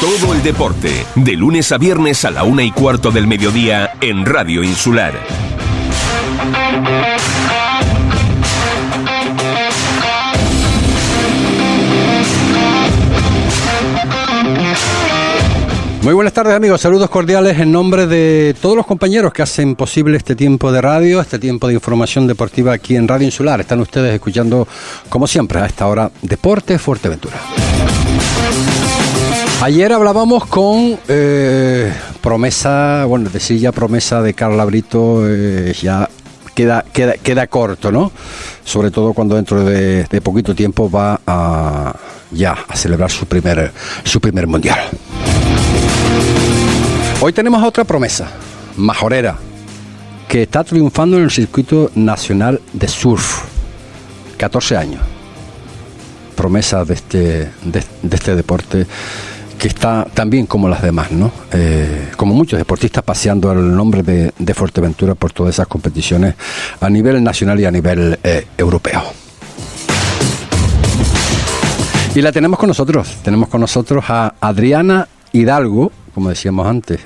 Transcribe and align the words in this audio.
Todo 0.00 0.32
el 0.32 0.42
deporte, 0.42 1.04
de 1.14 1.32
lunes 1.34 1.72
a 1.72 1.76
viernes 1.76 2.24
a 2.24 2.30
la 2.30 2.42
una 2.42 2.62
y 2.62 2.70
cuarto 2.70 3.10
del 3.10 3.26
mediodía 3.26 3.98
en 4.00 4.24
Radio 4.24 4.64
Insular. 4.64 5.12
Muy 16.00 16.14
buenas 16.14 16.32
tardes 16.32 16.54
amigos, 16.54 16.80
saludos 16.80 17.10
cordiales 17.10 17.58
en 17.58 17.70
nombre 17.70 18.06
de 18.06 18.56
todos 18.58 18.74
los 18.74 18.86
compañeros 18.86 19.34
que 19.34 19.42
hacen 19.42 19.76
posible 19.76 20.16
este 20.16 20.34
tiempo 20.34 20.72
de 20.72 20.80
radio, 20.80 21.20
este 21.20 21.38
tiempo 21.38 21.68
de 21.68 21.74
información 21.74 22.26
deportiva 22.26 22.72
aquí 22.72 22.96
en 22.96 23.06
Radio 23.06 23.26
Insular. 23.26 23.60
Están 23.60 23.80
ustedes 23.80 24.14
escuchando, 24.14 24.66
como 25.10 25.26
siempre, 25.26 25.60
a 25.60 25.66
esta 25.66 25.86
hora, 25.86 26.10
Deporte 26.22 26.78
Fuerteventura. 26.78 27.36
Ayer 29.62 29.92
hablábamos 29.92 30.46
con 30.46 30.98
eh, 31.06 31.92
promesa, 32.22 33.04
bueno, 33.04 33.28
decir 33.28 33.60
ya 33.60 33.72
promesa 33.72 34.22
de 34.22 34.32
Carla 34.32 34.64
Brito, 34.64 35.28
eh, 35.28 35.74
ya 35.78 36.08
queda, 36.54 36.82
queda, 36.90 37.12
queda 37.18 37.46
corto, 37.46 37.92
¿no? 37.92 38.10
Sobre 38.64 38.90
todo 38.90 39.12
cuando 39.12 39.34
dentro 39.34 39.62
de, 39.62 40.20
poquito 40.22 40.54
tiempo 40.54 40.90
va 40.90 41.20
a 41.26 41.94
ya 42.30 42.56
a 42.66 42.74
celebrar 42.74 43.10
su 43.10 43.26
primer, 43.26 43.70
su 44.02 44.18
primer 44.18 44.46
mundial. 44.46 44.78
Hoy 47.20 47.34
tenemos 47.34 47.62
otra 47.62 47.84
promesa, 47.84 48.30
Majorera, 48.78 49.36
que 50.26 50.44
está 50.44 50.64
triunfando 50.64 51.18
en 51.18 51.24
el 51.24 51.30
circuito 51.30 51.90
nacional 51.96 52.62
de 52.72 52.88
surf. 52.88 53.42
14 54.38 54.76
años. 54.78 55.02
Promesa 56.34 56.82
de 56.86 56.94
este, 56.94 57.50
de 57.62 58.16
este 58.16 58.34
deporte 58.34 58.86
que 59.60 59.68
está 59.68 60.06
también 60.14 60.46
como 60.46 60.70
las 60.70 60.80
demás, 60.80 61.12
¿no? 61.12 61.30
Eh, 61.52 62.08
como 62.16 62.34
muchos 62.34 62.58
deportistas 62.58 63.04
paseando 63.04 63.52
el 63.52 63.76
nombre 63.76 64.02
de, 64.02 64.32
de, 64.38 64.54
Fuerteventura 64.54 65.14
por 65.14 65.32
todas 65.32 65.54
esas 65.54 65.66
competiciones 65.66 66.34
a 66.80 66.88
nivel 66.88 67.22
nacional 67.22 67.60
y 67.60 67.66
a 67.66 67.70
nivel 67.70 68.18
eh, 68.24 68.46
europeo. 68.56 69.02
Y 72.14 72.22
la 72.22 72.32
tenemos 72.32 72.58
con 72.58 72.68
nosotros, 72.68 73.18
tenemos 73.22 73.50
con 73.50 73.60
nosotros 73.60 74.02
a 74.08 74.34
Adriana 74.40 75.06
Hidalgo, 75.30 75.92
como 76.14 76.30
decíamos 76.30 76.66
antes, 76.66 76.98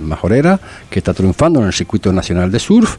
majorera, 0.00 0.58
que 0.88 0.98
está 0.98 1.12
triunfando 1.14 1.60
en 1.60 1.66
el 1.66 1.72
circuito 1.72 2.12
nacional 2.12 2.50
de 2.50 2.58
surf 2.58 2.96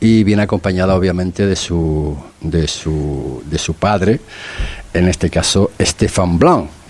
y 0.00 0.22
viene 0.24 0.42
acompañada 0.42 0.96
obviamente 0.96 1.46
de 1.46 1.56
su, 1.56 2.14
de 2.40 2.66
su, 2.66 3.42
de 3.46 3.58
su 3.58 3.74
padre, 3.74 4.20
en 4.92 5.08
este 5.08 5.30
caso 5.30 5.70
Stéphane 5.80 6.36
Blanc. 6.36 6.81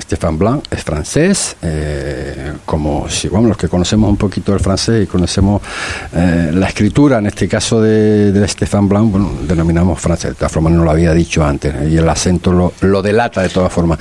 Stéphane 0.00 0.36
Blanc 0.36 0.64
es 0.70 0.84
francés, 0.84 1.56
eh, 1.62 2.52
como 2.64 3.08
si, 3.08 3.28
bueno, 3.28 3.48
los 3.48 3.56
que 3.56 3.68
conocemos 3.68 4.10
un 4.10 4.16
poquito 4.16 4.54
el 4.54 4.60
francés 4.60 5.04
y 5.04 5.06
conocemos 5.06 5.62
eh, 6.14 6.50
la 6.52 6.68
escritura, 6.68 7.18
en 7.18 7.26
este 7.26 7.48
caso 7.48 7.80
de, 7.80 8.32
de 8.32 8.48
Stéphane 8.48 8.88
Blanc, 8.88 9.10
bueno, 9.10 9.30
denominamos 9.42 10.00
francés, 10.00 10.30
de 10.30 10.34
todas 10.36 10.52
formas 10.52 10.72
no 10.72 10.84
lo 10.84 10.90
había 10.90 11.12
dicho 11.12 11.44
antes, 11.44 11.74
y 11.90 11.96
el 11.96 12.08
acento 12.08 12.52
lo, 12.52 12.72
lo 12.80 13.02
delata 13.02 13.42
de 13.42 13.48
todas 13.48 13.72
formas. 13.72 13.98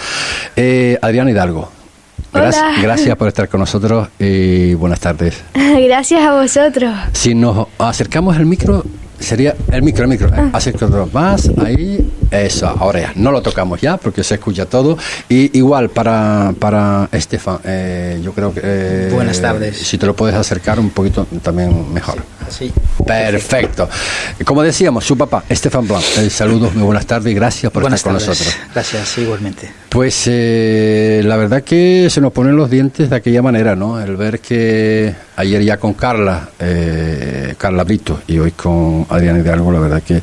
Adriana 1.01 1.31
Hidalgo, 1.31 1.71
Gracias, 2.35 2.81
gracias, 2.81 3.15
por 3.15 3.27
estar 3.27 3.47
con 3.47 3.61
nosotros 3.61 4.09
y 4.19 4.73
buenas 4.73 4.99
tardes. 4.99 5.41
Gracias 5.53 6.21
a 6.21 6.33
vosotros. 6.33 6.93
Si 7.13 7.33
nos 7.33 7.67
acercamos 7.77 8.35
al 8.35 8.45
micro, 8.45 8.83
sería 9.19 9.55
el 9.71 9.81
micro, 9.81 10.03
el 10.03 10.09
micro. 10.09 10.29
Ah. 10.33 10.49
Acércalo 10.53 11.07
más, 11.11 11.49
ahí, 11.63 12.11
eso, 12.31 12.67
ahora 12.67 12.99
ya. 13.01 13.11
No 13.15 13.31
lo 13.31 13.41
tocamos 13.41 13.81
ya 13.81 13.97
porque 13.97 14.23
se 14.23 14.35
escucha 14.35 14.65
todo. 14.65 14.97
Y 15.29 15.57
igual 15.57 15.89
para, 15.89 16.53
para 16.59 17.09
Estefan, 17.11 17.59
eh, 17.63 18.19
yo 18.23 18.33
creo 18.33 18.53
que. 18.53 18.61
Eh, 18.63 19.09
buenas 19.11 19.41
tardes. 19.41 19.77
Si 19.77 19.97
te 19.97 20.05
lo 20.05 20.15
puedes 20.15 20.35
acercar 20.35 20.79
un 20.79 20.89
poquito 20.89 21.25
también 21.41 21.93
mejor. 21.93 22.17
Sí. 22.49 22.71
Perfecto. 23.05 23.89
Como 24.43 24.61
decíamos, 24.61 25.03
su 25.05 25.17
papá, 25.17 25.43
Estefan 25.49 25.87
Blanc. 25.87 26.03
Eh, 26.17 26.29
saludos, 26.29 26.73
muy 26.75 26.83
buenas 26.83 27.05
tardes 27.05 27.31
y 27.31 27.35
gracias 27.35 27.71
por 27.71 27.81
buenas 27.81 27.99
estar 27.99 28.13
tardes. 28.13 28.27
con 28.27 28.35
nosotros. 28.37 28.55
Gracias, 28.73 29.17
igualmente. 29.17 29.71
Pues 29.89 30.23
eh, 30.27 31.21
la 31.23 31.37
verdad 31.37 31.63
que 31.63 32.07
se 32.09 32.21
nos 32.21 32.33
ponen 32.33 32.55
los 32.55 32.69
dientes 32.69 33.09
de 33.09 33.15
aquella 33.15 33.41
manera, 33.41 33.75
¿no? 33.75 33.99
El 34.01 34.17
ver 34.17 34.39
que 34.39 35.15
ayer 35.35 35.63
ya 35.63 35.77
con 35.77 35.93
Carla, 35.93 36.49
eh, 36.59 37.55
Carla 37.57 37.83
Brito, 37.83 38.21
y 38.27 38.39
hoy 38.39 38.51
con 38.51 39.05
Adriana 39.09 39.39
Hidalgo, 39.39 39.71
la 39.71 39.79
verdad 39.79 40.03
que, 40.03 40.21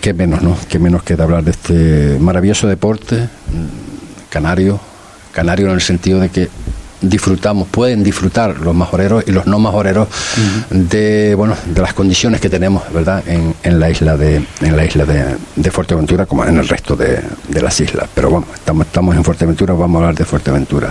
que 0.00 0.14
menos, 0.14 0.42
¿no? 0.42 0.56
Que 0.68 0.78
menos 0.78 1.02
queda 1.02 1.24
hablar 1.24 1.44
de 1.44 1.50
este 1.50 2.18
maravilloso 2.20 2.68
deporte 2.68 3.28
canario, 4.30 4.78
canario 5.32 5.66
en 5.68 5.72
el 5.74 5.80
sentido 5.80 6.20
de 6.20 6.28
que 6.28 6.48
disfrutamos, 7.00 7.68
pueden 7.68 8.02
disfrutar 8.02 8.58
los 8.58 8.74
majoreros 8.74 9.22
y 9.26 9.30
los 9.30 9.46
no 9.46 9.58
majoreros 9.60 10.08
uh 10.08 10.74
-huh. 10.74 10.88
de 10.88 11.34
bueno 11.36 11.56
de 11.66 11.80
las 11.80 11.94
condiciones 11.94 12.40
que 12.40 12.50
tenemos, 12.50 12.82
¿verdad? 12.92 13.22
En, 13.26 13.54
en 13.62 13.78
la 13.78 13.88
isla 13.88 14.16
de 14.16 14.42
en 14.60 14.76
la 14.76 14.84
isla 14.84 15.04
de, 15.04 15.36
de, 15.54 15.70
Fuerteventura 15.70 16.26
como 16.26 16.44
en 16.44 16.58
el 16.58 16.66
resto 16.68 16.96
de, 16.96 17.20
de, 17.48 17.62
las 17.62 17.80
islas. 17.80 18.08
Pero 18.12 18.30
bueno, 18.30 18.46
estamos, 18.52 18.86
estamos 18.86 19.14
en 19.14 19.22
Fuerteventura, 19.22 19.74
vamos 19.74 19.94
a 19.94 19.98
hablar 19.98 20.14
de 20.16 20.24
Fuerteventura. 20.24 20.90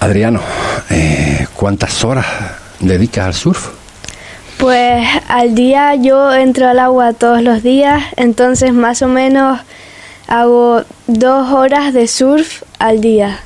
Adriano, 0.00 0.40
eh, 0.90 1.46
¿cuántas 1.64 2.04
horas 2.04 2.26
dedicas 2.78 3.24
al 3.24 3.32
surf? 3.32 3.68
Pues 4.58 5.08
al 5.28 5.54
día 5.54 5.94
yo 5.94 6.30
entro 6.30 6.68
al 6.68 6.78
agua 6.78 7.14
todos 7.14 7.40
los 7.40 7.62
días, 7.62 8.02
entonces 8.16 8.74
más 8.74 9.00
o 9.00 9.08
menos 9.08 9.60
hago 10.26 10.82
dos 11.06 11.52
horas 11.54 11.94
de 11.94 12.06
surf 12.06 12.64
al 12.78 13.00
día. 13.00 13.40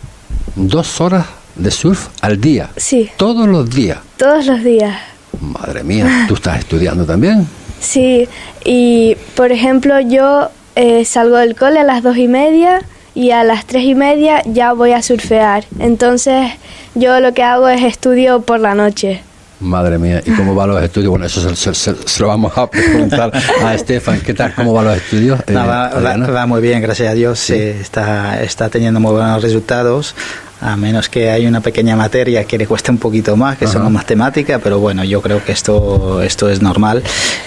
¿Dos 0.57 1.01
horas 1.01 1.27
de 1.55 1.71
surf 1.71 2.09
al 2.21 2.41
día? 2.41 2.71
Sí. 2.77 3.09
¿Todos 3.17 3.47
los 3.47 3.71
días? 3.71 3.99
Todos 4.17 4.47
los 4.47 4.65
días. 4.65 4.99
Madre 5.41 5.85
mía, 5.85 6.25
¿tú 6.27 6.35
estás 6.35 6.59
estudiando 6.65 7.05
también? 7.05 7.47
Sí, 7.79 8.29
y 8.65 9.17
por 9.37 9.53
ejemplo 9.53 10.01
yo 10.01 10.49
eh, 10.75 11.05
salgo 11.05 11.37
del 11.37 11.55
cole 11.55 11.79
a 11.79 11.85
las 11.85 12.03
dos 12.03 12.17
y 12.17 12.27
media 12.27 12.83
y 13.15 13.31
a 13.31 13.45
las 13.45 13.65
tres 13.65 13.85
y 13.85 13.95
media 13.95 14.43
ya 14.45 14.73
voy 14.73 14.91
a 14.91 15.03
surfear. 15.03 15.67
Entonces 15.79 16.51
yo 16.99 17.21
lo 17.21 17.33
que 17.33 17.43
hago 17.43 17.69
es 17.69 17.83
estudio 17.83 18.41
por 18.41 18.61
la 18.61 18.75
noche. 18.75 19.23
Madre 19.61 19.99
mía, 19.99 20.23
¿y 20.25 20.31
cómo 20.33 20.55
van 20.55 20.69
los 20.69 20.83
estudios? 20.83 21.11
Bueno, 21.11 21.27
eso 21.27 21.41
se, 21.41 21.57
se, 21.57 21.75
se, 21.75 22.09
se 22.09 22.23
lo 22.23 22.29
vamos 22.29 22.57
a 22.57 22.71
preguntar 22.71 23.33
a 23.65 23.75
Estefan. 23.75 24.21
¿Qué 24.21 24.33
tal? 24.33 24.55
¿Cómo 24.55 24.73
van 24.73 24.85
los 24.85 24.97
estudios? 24.97 25.41
No, 25.49 25.67
va, 25.67 25.89
va, 25.89 26.17
va, 26.17 26.47
muy 26.47 26.61
bien, 26.61 26.81
gracias 26.81 27.11
a 27.11 27.15
Dios. 27.15 27.41
Sí. 27.41 27.55
Eh, 27.55 27.81
está, 27.81 28.41
está 28.41 28.69
teniendo 28.69 29.01
muy 29.01 29.13
buenos 29.13 29.43
resultados 29.43 30.15
a 30.61 30.77
menos 30.77 31.09
que 31.09 31.31
hay 31.31 31.47
una 31.47 31.61
pequeña 31.61 31.95
materia 31.97 32.45
que 32.45 32.59
le 32.59 32.67
cueste 32.67 32.91
un 32.91 32.99
poquito 32.99 33.37
más, 33.37 33.57
que 33.59 33.65
Ajá. 33.65 33.75
son 33.75 33.85
las 33.85 33.93
matemáticas, 33.93 34.61
pero 34.63 34.81
bueno, 34.81 35.05
yo 35.05 35.23
creo 35.23 35.45
que 35.45 35.53
esto, 35.53 36.21
esto 36.23 36.51
es 36.51 36.61
normal. 36.63 37.03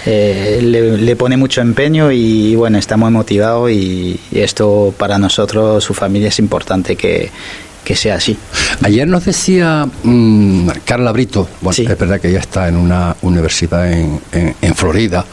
Eh, 0.06 0.60
le, 0.62 0.96
le, 0.96 1.16
pone 1.16 1.36
mucho 1.36 1.60
empeño 1.60 2.10
y 2.10 2.54
bueno, 2.56 2.78
está 2.78 2.96
muy 2.96 3.10
motivado 3.10 3.68
y, 3.68 4.18
y, 4.30 4.40
esto 4.40 4.94
para 4.96 5.18
nosotros, 5.18 5.84
su 5.84 5.92
familia, 5.92 6.28
es 6.28 6.38
importante 6.38 6.96
que, 6.96 7.30
que 7.84 7.96
sea 7.96 8.16
así. 8.16 8.36
Ayer 8.82 9.06
nos 9.08 9.24
decía 9.24 9.86
mmm, 10.02 10.68
Carla 10.84 11.12
Brito, 11.12 11.48
bueno, 11.60 11.74
sí. 11.74 11.86
es 11.88 11.98
verdad 11.98 12.20
que 12.20 12.28
ella 12.28 12.40
está 12.40 12.68
en 12.68 12.76
una 12.76 13.16
universidad 13.22 13.92
en, 13.92 14.20
en, 14.32 14.54
en 14.60 14.74
Florida, 14.74 15.24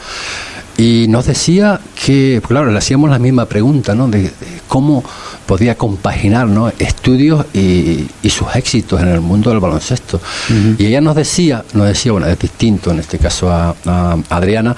y 0.76 1.06
nos 1.08 1.26
decía 1.26 1.78
que, 2.06 2.40
claro, 2.46 2.70
le 2.70 2.78
hacíamos 2.78 3.10
la 3.10 3.18
misma 3.18 3.44
pregunta, 3.44 3.94
¿no? 3.94 4.08
De, 4.08 4.22
de 4.22 4.32
cómo 4.66 5.04
podía 5.44 5.74
compaginar 5.74 6.46
¿no? 6.46 6.72
estudios 6.78 7.44
y, 7.52 8.06
y, 8.22 8.30
sus 8.30 8.54
éxitos 8.54 8.98
en 9.02 9.08
el 9.08 9.20
mundo 9.20 9.50
del 9.50 9.60
baloncesto. 9.60 10.18
Uh 10.48 10.52
-huh. 10.52 10.76
Y 10.78 10.86
ella 10.86 11.02
nos 11.02 11.16
decía, 11.16 11.64
nos 11.74 11.86
decía, 11.86 12.12
bueno, 12.12 12.28
es 12.28 12.38
distinto 12.38 12.92
en 12.92 13.00
este 13.00 13.18
caso 13.18 13.52
a, 13.52 13.74
a 13.84 14.16
Adriana, 14.30 14.74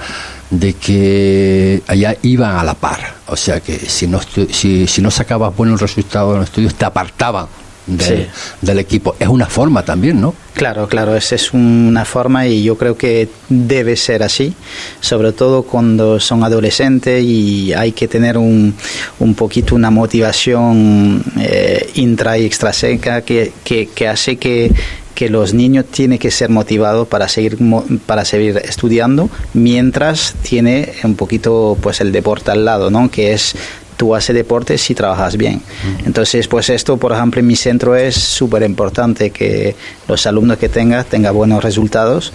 de 0.49 0.73
que 0.73 1.81
allá 1.87 2.17
iban 2.23 2.57
a 2.57 2.63
la 2.65 2.73
par. 2.73 3.15
O 3.27 3.37
sea 3.37 3.61
que 3.61 3.77
si 3.77 4.05
no, 4.07 4.19
si, 4.51 4.87
si 4.87 5.01
no 5.01 5.09
sacabas 5.09 5.55
buenos 5.55 5.79
resultados 5.79 6.33
en 6.33 6.39
los 6.39 6.49
estudios, 6.49 6.75
te 6.75 6.83
apartaban 6.83 7.45
de, 7.87 8.03
sí. 8.03 8.25
del 8.61 8.79
equipo. 8.79 9.15
Es 9.19 9.27
una 9.27 9.45
forma 9.45 9.83
también, 9.83 10.21
¿no? 10.21 10.33
Claro, 10.53 10.87
claro, 10.87 11.15
esa 11.15 11.35
es 11.35 11.51
una 11.53 12.05
forma 12.05 12.47
y 12.47 12.63
yo 12.63 12.77
creo 12.77 12.95
que 12.95 13.27
debe 13.49 13.95
ser 13.95 14.21
así, 14.21 14.53
sobre 15.01 15.31
todo 15.31 15.63
cuando 15.63 16.19
son 16.19 16.43
adolescentes 16.43 17.23
y 17.23 17.73
hay 17.73 17.91
que 17.91 18.07
tener 18.07 18.37
un, 18.37 18.75
un 19.19 19.35
poquito 19.35 19.75
una 19.75 19.89
motivación 19.89 21.23
eh, 21.39 21.89
intra 21.95 22.37
y 22.37 22.45
extraseca 22.45 23.21
que, 23.21 23.51
que, 23.63 23.87
que 23.87 24.07
hace 24.07 24.37
que, 24.37 24.71
que 25.15 25.29
los 25.29 25.53
niños 25.53 25.85
tienen 25.85 26.19
que 26.19 26.31
ser 26.31 26.49
motivados 26.49 27.07
para 27.07 27.27
seguir 27.27 27.57
para 28.05 28.25
seguir 28.25 28.57
estudiando 28.57 29.29
mientras 29.53 30.35
tiene 30.41 30.93
un 31.03 31.15
poquito 31.15 31.77
pues 31.81 32.01
el 32.01 32.11
deporte 32.11 32.51
al 32.51 32.65
lado, 32.65 32.89
¿no? 32.89 33.09
Que 33.11 33.33
es 33.33 33.55
tú 33.95 34.15
haces 34.15 34.35
deporte 34.35 34.77
si 34.77 34.95
trabajas 34.95 35.37
bien. 35.37 35.61
Entonces, 36.05 36.47
pues 36.47 36.69
esto, 36.69 36.97
por 36.97 37.11
ejemplo, 37.11 37.39
en 37.39 37.47
mi 37.47 37.55
centro 37.55 37.95
es 37.95 38.15
súper 38.15 38.63
importante 38.63 39.31
que 39.31 39.75
los 40.07 40.25
alumnos 40.27 40.57
que 40.57 40.69
tengas 40.69 41.05
tengan 41.05 41.33
buenos 41.33 41.63
resultados 41.63 42.33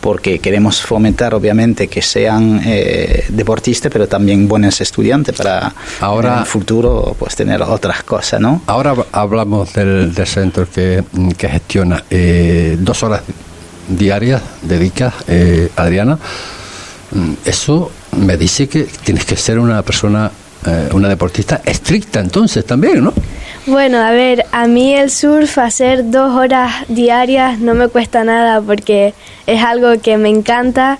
porque 0.00 0.38
queremos 0.38 0.80
fomentar 0.80 1.34
obviamente 1.34 1.88
que 1.88 2.00
sean 2.02 2.60
eh, 2.64 3.24
deportistas, 3.30 3.90
pero 3.92 4.06
también 4.06 4.46
buenos 4.46 4.80
estudiantes 4.80 5.34
para 5.34 5.74
ahora, 6.00 6.34
en 6.34 6.38
el 6.40 6.46
futuro 6.46 7.16
pues 7.18 7.34
tener 7.34 7.60
otras 7.62 8.04
cosas, 8.04 8.40
¿no? 8.40 8.62
Ahora 8.66 8.94
hablamos 9.10 9.72
del, 9.72 10.14
del 10.14 10.26
centro 10.26 10.68
que, 10.70 11.02
que 11.36 11.48
gestiona 11.48 12.04
eh, 12.10 12.76
dos 12.78 13.02
horas 13.02 13.22
diarias 13.88 14.42
dedicas, 14.62 15.14
eh, 15.26 15.70
Adriana. 15.76 16.18
Mm, 17.10 17.32
eso 17.44 17.90
me 18.16 18.36
dice 18.36 18.68
que 18.68 18.84
tienes 19.04 19.24
que 19.24 19.36
ser 19.36 19.58
una 19.58 19.82
persona, 19.82 20.30
eh, 20.66 20.88
una 20.92 21.08
deportista 21.08 21.60
estricta 21.64 22.20
entonces 22.20 22.64
también, 22.64 23.04
¿no? 23.04 23.12
Bueno, 23.66 23.98
a 23.98 24.10
ver, 24.12 24.46
a 24.50 24.66
mí 24.66 24.94
el 24.94 25.10
surf 25.10 25.58
hacer 25.58 26.10
dos 26.10 26.34
horas 26.34 26.72
diarias 26.88 27.58
no 27.58 27.74
me 27.74 27.88
cuesta 27.88 28.24
nada 28.24 28.60
porque 28.62 29.12
es 29.46 29.62
algo 29.62 30.00
que 30.00 30.16
me 30.16 30.30
encanta 30.30 30.98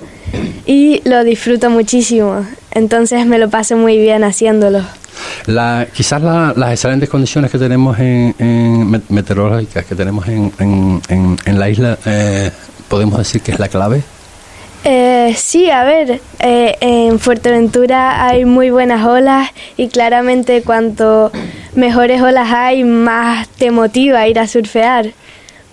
y 0.66 1.00
lo 1.08 1.24
disfruto 1.24 1.70
muchísimo. 1.70 2.46
Entonces 2.70 3.26
me 3.26 3.38
lo 3.38 3.48
paso 3.48 3.76
muy 3.76 3.96
bien 3.96 4.22
haciéndolo. 4.22 4.82
La, 5.46 5.86
quizás 5.92 6.22
la, 6.22 6.52
las 6.56 6.72
excelentes 6.72 7.08
condiciones 7.08 7.50
que 7.50 7.58
tenemos 7.58 7.98
en, 7.98 8.34
en 8.38 9.02
meteorológicas 9.08 9.84
que 9.86 9.94
tenemos 9.94 10.28
en, 10.28 10.52
en, 10.58 11.36
en 11.44 11.58
la 11.58 11.70
isla, 11.70 11.98
eh, 12.04 12.50
podemos 12.88 13.18
decir 13.18 13.40
que 13.40 13.52
es 13.52 13.58
la 13.58 13.68
clave. 13.68 14.02
Eh, 14.84 15.34
sí, 15.36 15.70
a 15.70 15.84
ver, 15.84 16.20
eh, 16.38 16.76
en 16.80 17.18
Fuerteventura 17.18 18.26
hay 18.26 18.44
muy 18.44 18.70
buenas 18.70 19.04
olas 19.04 19.50
y 19.76 19.88
claramente 19.88 20.62
cuanto 20.62 21.32
mejores 21.74 22.22
olas 22.22 22.52
hay, 22.52 22.84
más 22.84 23.48
te 23.48 23.70
motiva 23.70 24.26
ir 24.28 24.38
a 24.38 24.46
surfear. 24.46 25.12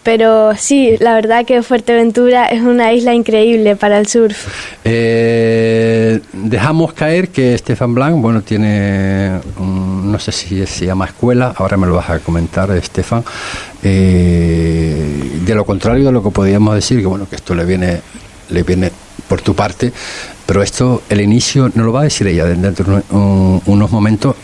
Pero 0.05 0.55
sí, 0.55 0.97
la 0.99 1.15
verdad 1.15 1.45
que 1.45 1.63
Fuerteventura 1.63 2.45
es 2.45 2.61
una 2.61 2.93
isla 2.93 3.15
increíble 3.15 3.75
para 3.75 3.97
el 3.97 4.05
surf. 4.05 4.47
Eh, 4.83 6.19
dejamos 6.31 6.93
caer 6.93 7.29
que 7.29 7.55
Estefan 7.55 7.95
Blanc, 7.95 8.21
bueno, 8.21 8.43
tiene, 8.43 9.39
un, 9.57 10.11
no 10.11 10.19
sé 10.19 10.31
si 10.31 10.63
se 10.67 10.85
llama 10.85 11.05
escuela, 11.05 11.55
ahora 11.57 11.75
me 11.77 11.87
lo 11.87 11.95
vas 11.95 12.11
a 12.11 12.19
comentar, 12.19 12.69
Estefan. 12.69 13.23
Eh, 13.81 15.39
de 15.43 15.55
lo 15.55 15.65
contrario 15.65 16.05
de 16.05 16.11
lo 16.11 16.21
que 16.21 16.29
podríamos 16.29 16.75
decir, 16.75 16.99
que 16.99 17.07
bueno, 17.07 17.27
que 17.27 17.37
esto 17.37 17.55
le 17.55 17.65
viene, 17.65 17.99
le 18.49 18.63
viene 18.63 18.91
por 19.27 19.41
tu 19.41 19.55
parte, 19.55 19.91
pero 20.45 20.61
esto, 20.61 21.01
el 21.09 21.21
inicio, 21.21 21.71
no 21.73 21.83
lo 21.83 21.91
va 21.91 22.01
a 22.01 22.03
decir 22.03 22.27
ella 22.27 22.45
dentro 22.45 22.85
de 22.97 23.03
un, 23.15 23.61
unos 23.65 23.91
momentos, 23.91 24.35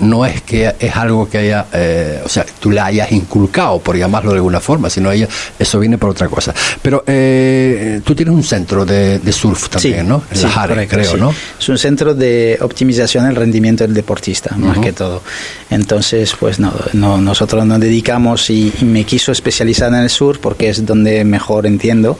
no 0.00 0.24
es 0.24 0.42
que 0.42 0.72
es 0.78 0.96
algo 0.96 1.28
que 1.28 1.38
haya, 1.38 1.66
eh, 1.72 2.20
o 2.24 2.28
sea, 2.28 2.46
tú 2.60 2.70
le 2.70 2.80
hayas 2.80 3.10
inculcado, 3.12 3.78
por 3.80 3.96
llamarlo 3.96 4.30
de 4.30 4.36
alguna 4.36 4.60
forma, 4.60 4.88
sino 4.88 5.10
ella, 5.10 5.28
eso 5.58 5.78
viene 5.80 5.98
por 5.98 6.10
otra 6.10 6.28
cosa. 6.28 6.54
Pero 6.80 7.02
eh, 7.06 8.00
tú 8.04 8.14
tienes 8.14 8.34
un 8.34 8.42
centro 8.42 8.84
de, 8.84 9.18
de 9.18 9.32
surf 9.32 9.68
también, 9.68 10.02
sí, 10.02 10.06
¿no? 10.06 10.22
En 10.30 10.36
sí, 10.36 10.42
la 10.44 10.50
Jare, 10.50 10.74
correcto, 10.74 10.96
creo, 10.96 11.12
sí. 11.12 11.16
¿no? 11.18 11.34
Es 11.58 11.68
un 11.68 11.78
centro 11.78 12.14
de 12.14 12.58
optimización 12.60 13.26
del 13.26 13.36
rendimiento 13.36 13.84
del 13.84 13.94
deportista, 13.94 14.54
más 14.56 14.76
Ujú. 14.76 14.86
que 14.86 14.92
todo. 14.92 15.22
Entonces, 15.70 16.34
pues 16.38 16.58
no, 16.60 16.72
no, 16.92 17.18
nosotros 17.18 17.66
nos 17.66 17.80
dedicamos 17.80 18.50
y, 18.50 18.72
y 18.80 18.84
me 18.84 19.04
quiso 19.04 19.32
especializar 19.32 19.88
en 19.92 20.00
el 20.00 20.10
surf 20.10 20.38
porque 20.38 20.68
es 20.68 20.84
donde 20.86 21.24
mejor 21.24 21.66
entiendo. 21.66 22.18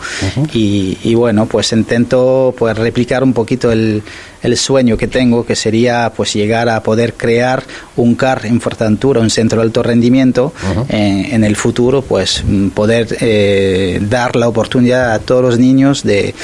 y, 0.53 0.99
y 1.05 1.15
bueno, 1.15 1.47
pues 1.47 1.73
intento 1.73 2.55
pues 2.57 2.77
replicar 2.77 3.20
un 3.23 3.33
poquito 3.33 3.71
el, 3.71 4.03
el 4.43 4.57
sueño 4.57 4.97
que 4.97 5.07
tengo, 5.07 5.45
que 5.45 5.57
sería 5.57 6.13
pues 6.15 6.35
llegar 6.35 6.69
a 6.69 6.83
poder 6.83 7.15
crear 7.15 7.63
un 7.97 8.15
CAR 8.15 8.47
en 8.47 8.61
Fuerteventura, 8.61 9.21
un 9.21 9.31
centro 9.31 9.61
de 9.61 9.67
alto 9.67 9.83
rendimiento, 9.83 10.53
en, 10.89 11.27
en 11.33 11.45
el 11.45 11.57
futuro, 11.57 12.03
pues 12.03 12.43
mm, 12.47 12.69
poder 12.69 13.17
eh, 13.21 14.01
dar 14.09 14.37
la 14.37 14.49
oportunidad 14.49 15.13
a 15.13 15.19
todos 15.19 15.43
los 15.43 15.59
niños 15.59 16.03
de 16.03 16.35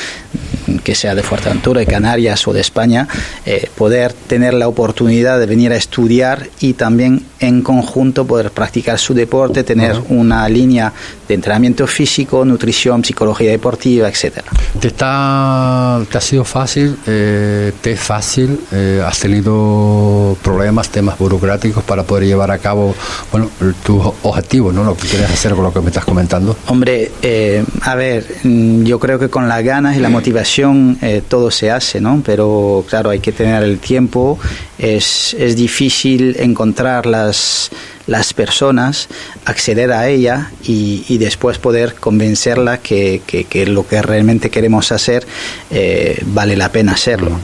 que 0.82 0.94
sea 0.94 1.14
de 1.14 1.22
Fuerteventura, 1.22 1.80
de 1.80 1.86
Canarias 1.86 2.46
o 2.48 2.52
de 2.52 2.60
España, 2.60 3.08
eh, 3.44 3.68
poder 3.76 4.12
tener 4.12 4.54
la 4.54 4.68
oportunidad 4.68 5.38
de 5.38 5.46
venir 5.46 5.72
a 5.72 5.76
estudiar 5.76 6.48
y 6.60 6.74
también 6.74 7.24
en 7.40 7.62
conjunto 7.62 8.26
poder 8.26 8.50
practicar 8.50 8.98
su 8.98 9.14
deporte, 9.14 9.62
tener 9.62 9.96
una 10.08 10.48
línea 10.48 10.92
de 11.28 11.34
entrenamiento 11.34 11.86
físico, 11.86 12.44
nutrición, 12.44 13.04
psicología 13.04 13.50
deportiva, 13.50 14.08
etcétera. 14.08 14.46
¿Te, 14.80 14.88
está, 14.88 16.00
¿Te 16.10 16.18
ha 16.18 16.20
sido 16.20 16.44
fácil? 16.44 16.96
Eh, 17.06 17.72
¿Te 17.80 17.92
es 17.92 18.00
fácil? 18.00 18.60
Eh, 18.72 19.02
¿Has 19.04 19.18
tenido 19.18 20.36
problemas, 20.42 20.88
temas 20.88 21.18
burocráticos 21.18 21.84
para 21.84 22.04
poder 22.04 22.24
llevar 22.24 22.50
a 22.50 22.58
cabo 22.58 22.94
bueno, 23.30 23.50
tus 23.84 24.04
objetivos, 24.22 24.72
¿no? 24.74 24.84
lo 24.84 24.96
que 24.96 25.06
quieres 25.08 25.30
hacer 25.30 25.52
con 25.54 25.64
lo 25.64 25.72
que 25.72 25.80
me 25.80 25.88
estás 25.88 26.04
comentando? 26.04 26.56
Hombre, 26.66 27.12
eh, 27.22 27.64
a 27.82 27.94
ver, 27.94 28.24
mm, 28.44 28.84
yo 28.84 28.98
creo 28.98 29.18
que 29.18 29.28
con 29.28 29.48
las 29.48 29.62
ganas 29.62 29.96
y 29.96 30.00
la 30.00 30.08
motivación 30.08 30.55
eh, 30.58 31.22
todo 31.26 31.50
se 31.50 31.70
hace, 31.70 32.00
¿no? 32.00 32.22
Pero 32.24 32.84
claro, 32.88 33.10
hay 33.10 33.20
que 33.20 33.32
tener 33.32 33.62
el 33.62 33.78
tiempo, 33.78 34.38
es, 34.78 35.34
es 35.38 35.56
difícil 35.56 36.36
encontrar 36.38 37.06
las, 37.06 37.70
las 38.06 38.32
personas, 38.32 39.08
acceder 39.44 39.92
a 39.92 40.08
ella 40.08 40.50
y, 40.62 41.18
después 41.18 41.58
poder 41.58 41.94
convencerla 41.94 42.78
que, 42.78 43.22
que, 43.26 43.44
que 43.44 43.66
lo 43.66 43.86
que 43.86 44.00
realmente 44.02 44.50
queremos 44.50 44.92
hacer 44.92 45.26
eh, 45.70 46.22
vale 46.26 46.56
la 46.56 46.70
pena 46.70 46.92
hacerlo. 46.92 47.38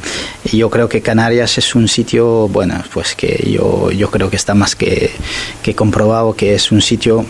Y 0.44 0.58
yo 0.58 0.70
creo 0.70 0.88
que 0.88 1.00
Canarias 1.00 1.58
es 1.58 1.74
un 1.74 1.88
sitio, 1.88 2.48
bueno, 2.48 2.82
pues 2.92 3.14
que 3.14 3.50
yo, 3.50 3.90
yo 3.90 4.10
creo 4.10 4.30
que 4.30 4.36
está 4.36 4.54
más 4.54 4.76
que, 4.76 5.10
que 5.62 5.74
comprobado 5.74 6.34
que 6.34 6.54
es 6.54 6.70
un 6.70 6.80
sitio 6.80 7.24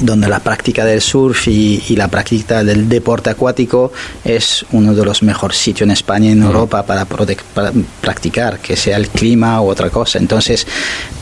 donde 0.00 0.28
la 0.28 0.40
práctica 0.40 0.84
del 0.84 1.00
surf 1.00 1.48
y, 1.48 1.82
y, 1.88 1.96
la 1.96 2.08
práctica 2.08 2.64
del 2.64 2.88
deporte 2.88 3.30
acuático 3.30 3.92
es 4.24 4.64
uno 4.72 4.94
de 4.94 5.04
los 5.04 5.22
mejores 5.22 5.58
sitios 5.58 5.86
en 5.86 5.90
España 5.90 6.28
y 6.28 6.32
en 6.32 6.42
Europa 6.42 6.84
para, 6.84 7.04
para, 7.04 7.72
practicar, 8.00 8.58
que 8.58 8.76
sea 8.76 8.96
el 8.96 9.08
clima 9.08 9.60
u 9.60 9.68
otra 9.68 9.90
cosa. 9.90 10.18
Entonces, 10.18 10.66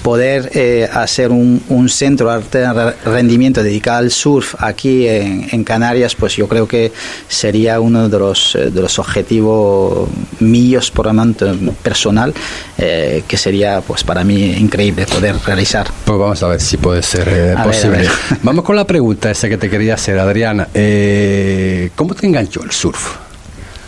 poder 0.02 0.50
eh, 0.55 0.88
hacer 0.93 1.31
un, 1.31 1.62
un, 1.69 1.88
centro 1.88 2.41
de 2.41 2.93
rendimiento 3.05 3.62
dedicado 3.62 3.99
al 3.99 4.11
surf 4.11 4.55
aquí 4.58 5.06
en, 5.06 5.49
en, 5.50 5.64
Canarias, 5.64 6.14
pues 6.14 6.37
yo 6.37 6.49
creo 6.49 6.67
que 6.67 6.93
sería 7.29 7.81
uno 7.81 8.08
de 8.08 8.19
los, 8.19 8.56
de 8.56 8.81
los 8.81 8.99
objetivos 8.99 10.08
míos 10.41 10.91
por 10.91 11.06
momento 11.12 11.75
personal, 11.82 12.32
eh, 12.79 13.25
que 13.26 13.37
sería 13.37 13.81
pues 13.81 14.05
para 14.05 14.25
mí 14.25 14.52
increíble 14.52 15.06
poder 15.06 15.37
realizar. 15.44 15.88
Pues 16.05 16.19
vamos 16.19 16.43
a 16.43 16.49
ver 16.49 16.61
si 16.61 16.76
puede 16.76 17.03
ser 17.03 17.29
eh, 17.29 17.55
posible. 17.62 17.99
Ver, 17.99 18.08
ver. 18.08 18.38
Vamos 18.43 18.64
con 18.64 18.76
la 18.76 18.87
pregunta 18.87 19.31
esa 19.31 19.49
que 19.49 19.56
te 19.56 19.69
quería 19.69 19.94
hacer, 19.94 20.19
Adriana. 20.19 20.69
Eh, 20.75 21.91
¿Cómo 21.94 22.14
te 22.14 22.26
enganchó 22.26 22.62
el 22.62 22.70
surf? 22.70 23.30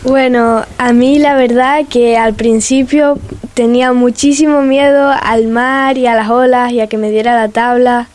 Bueno, 0.03 0.65
a 0.77 0.91
mí 0.91 1.17
la 1.17 1.35
verdad 1.35 1.85
que 1.89 2.17
al 2.17 2.33
principio 2.33 3.17
tenía 3.53 3.93
muchísimo 3.93 4.61
miedo 4.61 5.09
al 5.09 5.47
mar 5.47 5.97
y 5.97 6.07
a 6.07 6.15
las 6.15 6.29
olas 6.29 6.73
y 6.73 6.81
a 6.81 6.87
que 6.87 6.97
me 6.97 7.09
diera 7.09 7.35
la 7.35 7.47
tabla. 7.47 8.09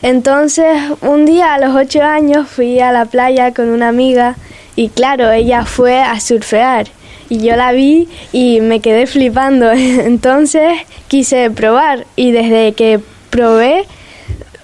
Entonces, 0.00 0.78
un 1.02 1.26
día 1.26 1.52
a 1.52 1.58
los 1.58 1.74
ocho 1.74 2.02
años 2.02 2.48
fui 2.48 2.80
a 2.80 2.92
la 2.92 3.04
playa 3.04 3.52
con 3.52 3.68
una 3.68 3.88
amiga 3.88 4.36
y 4.74 4.88
claro, 4.88 5.30
ella 5.30 5.66
fue 5.66 6.00
a 6.00 6.18
surfear 6.18 6.86
y 7.28 7.40
yo 7.40 7.56
la 7.56 7.72
vi 7.72 8.08
y 8.32 8.62
me 8.62 8.80
quedé 8.80 9.06
flipando. 9.06 9.70
Entonces 9.72 10.78
quise 11.08 11.50
probar 11.50 12.06
y 12.16 12.30
desde 12.30 12.72
que 12.72 13.00
probé 13.28 13.84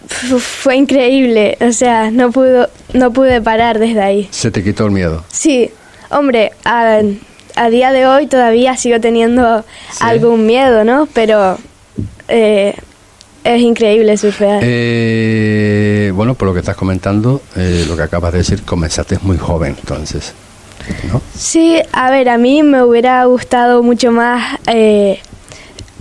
fue 0.07 0.77
increíble, 0.77 1.59
o 1.61 1.73
sea, 1.73 2.11
no 2.11 2.31
pudo, 2.31 2.71
no 2.93 3.13
pude 3.13 3.41
parar 3.43 3.79
desde 3.79 4.01
ahí. 4.01 4.29
¿Se 4.31 4.51
te 4.51 4.63
quitó 4.63 4.87
el 4.87 4.93
miedo? 4.93 5.25
Sí, 5.29 5.71
hombre, 6.15 6.53
a, 6.65 7.01
a 7.57 7.71
día 7.71 7.93
de 7.93 8.07
hoy 8.07 8.27
todavía 8.27 8.77
sigo 8.77 9.01
teniendo 9.01 9.65
¿Sí? 9.91 9.99
algún 10.01 10.47
miedo, 10.47 10.85
¿no? 10.85 11.07
Pero 11.13 11.59
eh, 12.29 12.75
es 13.45 13.61
increíble 13.61 14.17
surfear. 14.17 14.61
Eh, 14.63 16.13
bueno, 16.15 16.35
por 16.35 16.49
lo 16.49 16.55
que 16.55 16.61
estás 16.61 16.77
comentando, 16.77 17.43
eh, 17.57 17.85
lo 17.89 17.97
que 17.97 18.03
acabas 18.03 18.33
de 18.33 18.39
decir, 18.39 18.63
comenzaste 18.63 19.19
muy 19.23 19.39
joven, 19.39 19.77
entonces. 19.79 20.33
¿no? 21.11 21.21
Sí, 21.37 21.79
a 21.93 22.11
ver, 22.11 22.29
a 22.29 22.39
mí 22.39 22.63
me 22.63 22.83
hubiera 22.83 23.25
gustado 23.25 23.83
mucho 23.83 24.11
más 24.11 24.59
eh, 24.67 25.21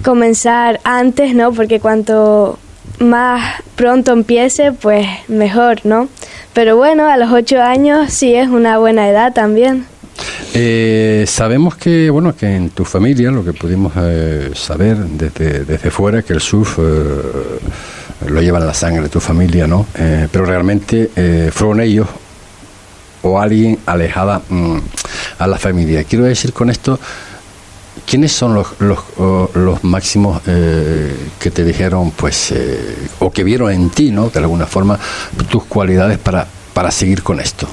comenzar 0.03 0.79
antes, 0.83 1.35
¿no? 1.35 1.51
Porque 1.53 1.79
cuanto 1.79 2.59
más 2.99 3.61
pronto 3.75 4.11
empiece, 4.11 4.71
pues 4.71 5.07
mejor, 5.27 5.85
¿no? 5.85 6.07
Pero 6.53 6.77
bueno, 6.77 7.07
a 7.07 7.17
los 7.17 7.31
ocho 7.31 7.61
años 7.61 8.11
sí 8.13 8.35
es 8.35 8.47
una 8.47 8.77
buena 8.77 9.09
edad 9.09 9.33
también. 9.33 9.85
Eh, 10.53 11.25
sabemos 11.27 11.75
que, 11.75 12.09
bueno, 12.09 12.35
que 12.35 12.55
en 12.55 12.69
tu 12.69 12.85
familia, 12.85 13.31
lo 13.31 13.43
que 13.43 13.53
pudimos 13.53 13.93
eh, 13.97 14.51
saber 14.53 14.97
desde, 14.97 15.65
desde 15.65 15.89
fuera, 15.89 16.21
que 16.21 16.33
el 16.33 16.41
surf 16.41 16.77
eh, 16.79 16.81
lo 18.27 18.41
lleva 18.41 18.59
en 18.59 18.67
la 18.67 18.73
sangre 18.73 19.03
de 19.03 19.09
tu 19.09 19.19
familia, 19.19 19.65
¿no? 19.65 19.87
Eh, 19.95 20.27
pero 20.31 20.45
realmente 20.45 21.09
eh, 21.15 21.49
fueron 21.51 21.81
ellos 21.81 22.07
o 23.23 23.39
alguien 23.39 23.79
alejada 23.85 24.41
mmm, 24.49 24.77
a 25.39 25.47
la 25.47 25.57
familia. 25.57 26.03
Quiero 26.03 26.25
decir 26.25 26.53
con 26.53 26.69
esto, 26.69 26.99
¿quiénes 28.05 28.31
son 28.31 28.53
los, 28.53 28.67
los, 28.79 28.99
los 29.55 29.83
máximos 29.83 30.41
eh, 30.45 31.15
que 31.39 31.49
te 31.49 31.63
dijeron, 31.63 32.11
pues, 32.11 32.51
eh, 32.51 32.95
o 33.19 33.31
que 33.31 33.43
vieron 33.43 33.71
en 33.71 33.89
ti, 33.89 34.11
¿no? 34.11 34.29
De 34.29 34.39
alguna 34.39 34.67
forma, 34.67 34.99
tus 35.49 35.63
cualidades 35.63 36.19
para, 36.19 36.45
para 36.73 36.91
seguir 36.91 37.23
con 37.23 37.39
esto. 37.39 37.67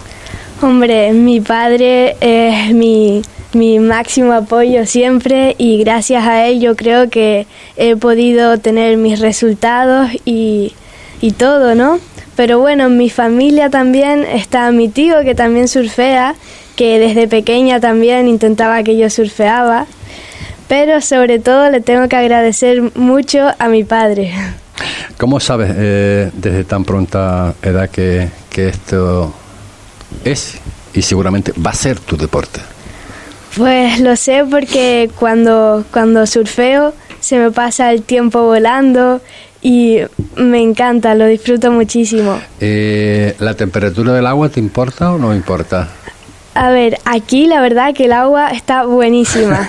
Hombre, 0.63 1.15
mi 1.15 1.41
padre 1.41 2.17
es 2.21 2.75
mi, 2.75 3.23
mi 3.55 3.79
máximo 3.79 4.35
apoyo 4.35 4.85
siempre 4.85 5.55
y 5.57 5.83
gracias 5.83 6.27
a 6.27 6.47
él 6.47 6.61
yo 6.61 6.77
creo 6.77 7.09
que 7.09 7.47
he 7.79 7.97
podido 7.97 8.59
tener 8.59 8.99
mis 8.99 9.21
resultados 9.21 10.11
y, 10.27 10.75
y 11.23 11.33
todo, 11.33 11.75
¿no? 11.75 11.99
Pero 12.37 12.59
bueno, 12.59 12.89
en 12.89 12.99
mi 12.99 13.09
familia 13.09 13.71
también 13.71 14.23
está 14.25 14.71
mi 14.71 14.91
tío 14.91 15.23
que 15.25 15.35
también 15.35 15.67
surfea, 15.67 16.35
que 16.77 16.99
desde 16.99 17.27
pequeña 17.27 17.81
también 17.81 18.29
intentaba 18.29 18.83
que 18.83 18.99
yo 18.99 19.09
surfeaba, 19.09 19.87
pero 20.69 21.01
sobre 21.01 21.39
todo 21.39 21.71
le 21.71 21.81
tengo 21.81 22.07
que 22.07 22.17
agradecer 22.17 22.95
mucho 22.97 23.49
a 23.59 23.69
mi 23.69 23.83
padre. 23.83 24.35
¿Cómo 25.17 25.41
sabes 25.41 25.73
eh, 25.75 26.31
desde 26.35 26.65
tan 26.65 26.85
pronta 26.85 27.55
edad 27.63 27.89
que, 27.89 28.29
que 28.51 28.69
esto 28.69 29.35
es 30.25 30.59
y 30.93 31.03
seguramente 31.03 31.53
va 31.65 31.71
a 31.71 31.75
ser 31.75 31.99
tu 32.01 32.17
deporte? 32.17 32.61
Pues 33.57 34.01
lo 34.01 34.15
sé 34.17 34.45
porque 34.49 35.11
cuando, 35.19 35.85
cuando 35.93 36.27
surfeo 36.27 36.95
se 37.21 37.39
me 37.39 37.51
pasa 37.51 37.93
el 37.93 38.03
tiempo 38.03 38.43
volando 38.43 39.21
y 39.63 39.99
me 40.37 40.61
encanta, 40.63 41.15
lo 41.15 41.27
disfruto 41.27 41.71
muchísimo. 41.71 42.41
Eh, 42.61 43.35
¿La 43.41 43.55
temperatura 43.55 44.13
del 44.13 44.27
agua 44.27 44.49
te 44.49 44.61
importa 44.61 45.13
o 45.13 45.19
no 45.19 45.35
importa? 45.35 45.89
A 46.55 46.71
ver, 46.71 46.99
aquí 47.05 47.47
la 47.47 47.61
verdad 47.61 47.95
que 47.95 48.07
el 48.07 48.13
agua 48.13 48.51
está 48.51 48.85
buenísima. 48.85 49.69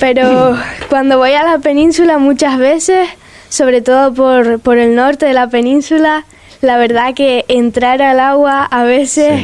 Pero 0.00 0.56
cuando 0.88 1.18
voy 1.18 1.32
a 1.32 1.42
la 1.42 1.58
península 1.58 2.18
muchas 2.18 2.58
veces, 2.58 3.08
sobre 3.48 3.80
todo 3.80 4.14
por, 4.14 4.60
por 4.60 4.78
el 4.78 4.94
norte 4.94 5.26
de 5.26 5.32
la 5.32 5.48
península, 5.48 6.24
la 6.60 6.76
verdad 6.76 7.14
que 7.14 7.44
entrar 7.48 8.02
al 8.02 8.20
agua 8.20 8.64
a 8.64 8.84
veces 8.84 9.42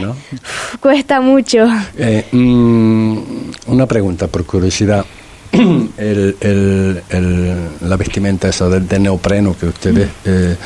cuesta 0.80 1.20
mucho. 1.20 1.66
Eh, 1.98 2.26
mm, 2.30 3.18
una 3.68 3.86
pregunta 3.86 4.26
por 4.26 4.44
curiosidad. 4.44 5.04
el, 5.98 6.36
el, 6.40 7.68
la 7.80 7.96
vestimenta 7.96 8.48
esa 8.48 8.68
de, 8.68 8.98
neopreno 8.98 9.56
que 9.58 9.66
ustedes 9.66 10.08
eh, 10.24 10.56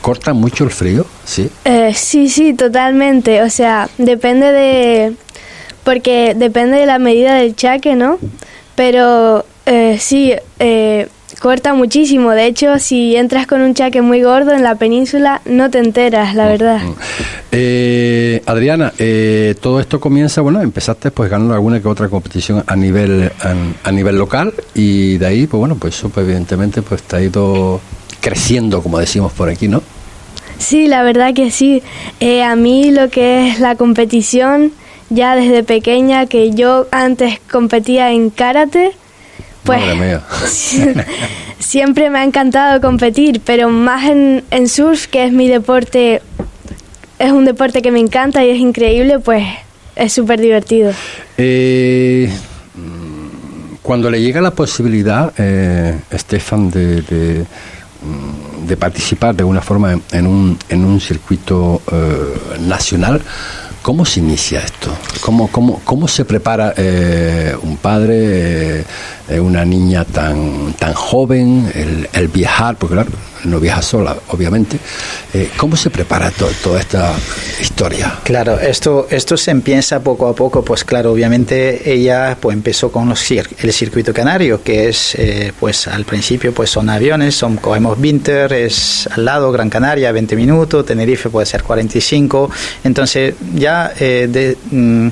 corta 0.00 0.32
mucho 0.32 0.64
el 0.64 0.70
frío, 0.70 1.06
¿sí? 1.24 1.48
Eh, 1.64 1.92
sí, 1.94 2.28
sí, 2.28 2.54
totalmente. 2.54 3.42
O 3.42 3.50
sea, 3.50 3.88
depende 3.98 4.52
de... 4.52 5.14
Porque 5.84 6.34
depende 6.36 6.78
de 6.78 6.86
la 6.86 6.98
medida 6.98 7.34
del 7.34 7.56
chaque, 7.56 7.94
¿no? 7.94 8.18
Pero 8.74 9.44
eh, 9.66 9.98
sí, 9.98 10.32
eh, 10.58 11.08
corta 11.38 11.74
muchísimo. 11.74 12.30
De 12.32 12.46
hecho, 12.46 12.78
si 12.78 13.16
entras 13.16 13.46
con 13.46 13.60
un 13.60 13.74
chaque 13.74 14.02
muy 14.02 14.22
gordo 14.22 14.52
en 14.52 14.62
la 14.62 14.74
península, 14.74 15.40
no 15.44 15.70
te 15.70 15.78
enteras, 15.78 16.34
la 16.34 16.44
mm, 16.44 16.48
verdad. 16.48 16.82
Mm. 16.82 16.94
Eh, 17.52 18.42
Adriana, 18.46 18.92
eh, 18.98 19.54
todo 19.60 19.80
esto 19.80 20.00
comienza, 20.00 20.40
bueno, 20.40 20.60
empezaste 20.60 21.10
pues 21.10 21.30
ganando 21.30 21.54
alguna 21.54 21.80
que 21.80 21.88
otra 21.88 22.08
competición 22.08 22.64
a 22.66 22.76
nivel 22.76 23.30
a, 23.82 23.92
nivel 23.92 24.16
local 24.16 24.54
y 24.74 25.18
de 25.18 25.26
ahí, 25.26 25.46
pues 25.46 25.58
bueno, 25.58 25.76
pues 25.76 25.96
eso 25.96 26.08
pues, 26.08 26.24
evidentemente 26.24 26.82
pues 26.82 27.02
te 27.02 27.16
ha 27.16 27.20
ido 27.20 27.80
creciendo, 28.20 28.82
como 28.82 28.98
decimos 28.98 29.32
por 29.32 29.48
aquí, 29.48 29.68
¿no? 29.68 29.82
Sí, 30.58 30.86
la 30.88 31.02
verdad 31.02 31.34
que 31.34 31.50
sí. 31.50 31.82
Eh, 32.20 32.42
a 32.42 32.54
mí 32.54 32.90
lo 32.90 33.08
que 33.08 33.48
es 33.48 33.60
la 33.60 33.76
competición, 33.76 34.72
ya 35.08 35.34
desde 35.34 35.64
pequeña, 35.64 36.26
que 36.26 36.50
yo 36.50 36.86
antes 36.92 37.40
competía 37.50 38.12
en 38.12 38.30
karate, 38.30 38.92
pues 39.64 39.82
siempre 41.58 42.10
me 42.10 42.18
ha 42.18 42.24
encantado 42.24 42.80
competir, 42.80 43.40
pero 43.44 43.68
más 43.68 44.08
en, 44.08 44.44
en 44.50 44.68
surf, 44.68 45.06
que 45.06 45.24
es 45.24 45.32
mi 45.32 45.48
deporte, 45.48 46.22
es 47.18 47.32
un 47.32 47.44
deporte 47.44 47.82
que 47.82 47.90
me 47.90 48.00
encanta 48.00 48.44
y 48.44 48.50
es 48.50 48.58
increíble, 48.58 49.18
pues 49.18 49.44
es 49.96 50.12
súper 50.12 50.40
divertido. 50.40 50.92
Eh, 51.36 52.30
cuando 53.82 54.10
le 54.10 54.20
llega 54.20 54.40
la 54.40 54.52
posibilidad, 54.52 55.32
eh, 55.36 55.98
Estefan, 56.10 56.70
de, 56.70 57.02
de, 57.02 57.44
mm, 58.02 58.66
de, 58.66 58.76
participar 58.76 59.34
de 59.34 59.42
alguna 59.42 59.60
forma 59.60 59.98
en 60.12 60.26
un, 60.26 60.58
en 60.68 60.84
un 60.84 61.00
circuito 61.00 61.82
eh, 61.92 62.58
nacional, 62.60 63.20
¿Cómo 63.82 64.04
se 64.04 64.20
inicia 64.20 64.60
esto? 64.60 64.94
¿Cómo, 65.22 65.48
cómo, 65.48 65.80
cómo 65.84 66.06
se 66.06 66.26
prepara 66.26 66.74
eh, 66.76 67.56
un 67.62 67.78
padre, 67.78 68.80
eh, 68.80 68.84
una 69.38 69.64
niña 69.64 70.04
tan, 70.04 70.72
tan 70.78 70.94
joven, 70.94 71.70
el, 71.74 72.08
el, 72.12 72.28
viajar? 72.28 72.76
Porque 72.76 72.94
claro, 72.94 73.10
no 73.44 73.60
viaja 73.60 73.82
sola, 73.82 74.16
obviamente. 74.28 74.78
Eh, 75.32 75.50
¿Cómo 75.56 75.76
se 75.76 75.90
prepara 75.90 76.30
toda 76.30 76.80
esta 76.80 77.14
historia? 77.60 78.18
Claro, 78.24 78.58
esto, 78.58 79.06
esto 79.10 79.36
se 79.36 79.50
empieza 79.50 80.00
poco 80.00 80.26
a 80.26 80.34
poco, 80.34 80.64
pues 80.64 80.84
claro, 80.84 81.12
obviamente 81.12 81.92
ella 81.92 82.36
pues 82.40 82.54
empezó 82.54 82.90
con 82.90 83.08
los 83.08 83.30
el 83.30 83.72
circuito 83.72 84.12
canario, 84.12 84.62
que 84.62 84.88
es, 84.88 85.16
pues 85.60 85.86
al 85.86 86.04
principio 86.04 86.52
pues 86.52 86.70
son 86.70 86.88
aviones, 86.88 87.36
son, 87.36 87.58
cogemos 87.58 87.98
Winter, 87.98 88.52
es 88.52 89.08
al 89.12 89.24
lado, 89.24 89.52
Gran 89.52 89.70
Canaria, 89.70 90.10
20 90.12 90.36
minutos, 90.36 90.86
Tenerife 90.86 91.28
puede 91.28 91.46
ser 91.46 91.62
45, 91.62 92.50
entonces 92.84 93.34
ya 93.54 93.92
eh, 93.98 94.28
de, 94.30 94.56
mm, 94.70 95.08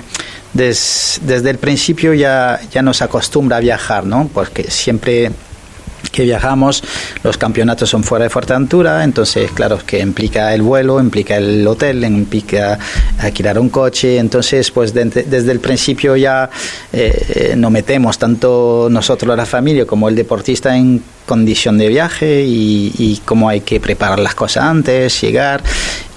desde 0.52 1.50
el 1.50 1.58
principio 1.58 2.14
ya, 2.14 2.60
ya 2.70 2.82
nos 2.82 3.02
acostumbra 3.02 3.58
a 3.58 3.60
viajar, 3.60 4.04
¿no? 4.04 4.28
Porque 4.32 4.70
siempre 4.70 5.30
que 6.10 6.24
viajamos, 6.24 6.82
los 7.22 7.36
campeonatos 7.36 7.88
son 7.90 8.04
fuera 8.04 8.24
de 8.24 8.30
Fuerteventura, 8.30 9.04
entonces 9.04 9.50
claro 9.52 9.78
que 9.84 10.00
implica 10.00 10.54
el 10.54 10.62
vuelo, 10.62 11.00
implica 11.00 11.36
el 11.36 11.66
hotel, 11.66 12.04
implica 12.04 12.78
alquilar 13.18 13.58
un 13.58 13.68
coche, 13.68 14.18
entonces 14.18 14.70
pues 14.70 14.92
desde 14.94 15.52
el 15.52 15.60
principio 15.60 16.16
ya 16.16 16.50
eh, 16.92 17.54
nos 17.56 17.70
metemos 17.70 18.18
tanto 18.18 18.88
nosotros 18.90 19.36
la 19.36 19.46
familia 19.46 19.86
como 19.86 20.08
el 20.08 20.14
deportista 20.14 20.76
en 20.76 21.02
condición 21.26 21.76
de 21.76 21.88
viaje 21.88 22.42
y, 22.46 23.20
cómo 23.24 23.48
hay 23.48 23.60
que 23.60 23.78
preparar 23.78 24.18
las 24.18 24.34
cosas 24.34 24.64
antes, 24.64 25.20
llegar 25.20 25.62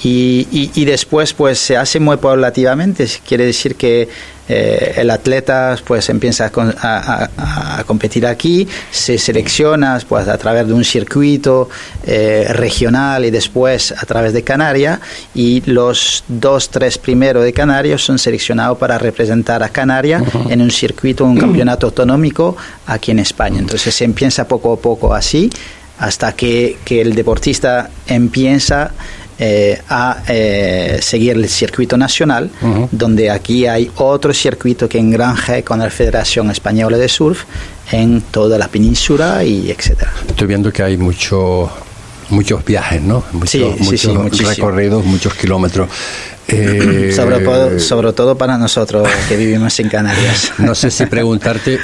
y, 0.01 0.71
y, 0.73 0.85
después 0.85 1.33
pues 1.33 1.59
se 1.59 1.75
hace 1.75 1.99
muy 1.99 2.17
paulativamente, 2.17 3.05
quiere 3.27 3.45
decir 3.45 3.75
que 3.75 4.07
eh, 4.53 4.95
el 4.97 5.09
atleta 5.09 5.77
pues 5.87 6.09
empieza 6.09 6.51
a, 6.53 7.83
competir 7.85 8.27
aquí, 8.27 8.67
se 8.91 9.17
selecciona 9.17 9.97
pues 10.09 10.27
a 10.27 10.37
través 10.37 10.67
de 10.67 10.73
un 10.73 10.83
circuito 10.83 11.69
eh, 12.05 12.47
regional 12.49 13.23
y 13.23 13.31
después 13.31 13.93
a 13.93 14.05
través 14.05 14.33
de 14.33 14.43
Canarias 14.43 14.99
y 15.33 15.61
los 15.71 16.25
dos, 16.27 16.69
tres 16.69 16.97
primeros 16.97 17.45
de 17.45 17.53
Canarias 17.53 18.01
son 18.01 18.19
seleccionados 18.19 18.77
para 18.77 18.97
representar 18.97 19.63
a 19.63 19.69
Canarias 19.69 20.21
en 20.49 20.61
un 20.61 20.69
circuito, 20.69 21.23
un 21.23 21.37
campeonato 21.37 21.87
autonómico 21.87 22.57
aquí 22.87 23.11
en 23.11 23.19
España. 23.19 23.59
Entonces 23.59 23.95
se 23.95 24.03
empieza 24.03 24.49
poco 24.49 24.73
a 24.73 24.77
poco 24.77 25.13
así 25.13 25.49
hasta 25.97 26.33
que, 26.33 26.77
que 26.83 26.99
el 26.99 27.15
deportista 27.15 27.89
empieza 28.05 28.91
eh, 29.43 29.81
a 29.89 30.21
eh, 30.27 30.99
seguir 31.01 31.35
el 31.35 31.49
circuito 31.49 31.97
nacional, 31.97 32.51
donde 32.91 33.31
aquí 33.31 33.65
hay 33.65 33.89
otro 33.95 34.35
circuito 34.35 34.87
que 34.87 34.99
engranje 34.99 35.63
con 35.63 35.79
la 35.79 35.89
Federación 35.89 36.51
Española 36.51 36.95
de 36.95 37.09
Surf 37.09 37.45
en 37.91 38.21
toda 38.21 38.59
la 38.59 38.67
península 38.67 39.43
y 39.43 39.71
etcétera. 39.71 40.13
Estoy 40.27 40.45
viendo 40.45 40.71
que 40.71 40.83
hay 40.83 40.95
mucho, 40.95 41.71
muchos 42.29 42.63
viajes, 42.63 43.01
¿no? 43.01 43.23
Muchos, 43.31 43.79
muchos 43.79 44.47
recorridos, 44.47 45.03
muchos 45.05 45.33
kilómetros. 45.33 45.89
Eh, 46.47 47.13
sobre, 47.15 47.39
todo, 47.39 47.79
sobre 47.79 48.11
todo 48.11 48.37
para 48.37 48.57
nosotros 48.57 49.07
que 49.29 49.37
vivimos 49.37 49.79
en 49.79 49.87
Canarias. 49.87 50.51
No 50.59 50.75
sé 50.75 50.91
si 50.91 51.05
preguntarte 51.05 51.79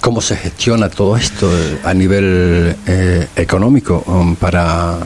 cómo 0.00 0.22
se 0.22 0.36
gestiona 0.36 0.88
todo 0.88 1.18
esto 1.18 1.50
a 1.84 1.92
nivel 1.92 2.74
económico 3.36 4.02
um, 4.06 4.36
para 4.36 5.00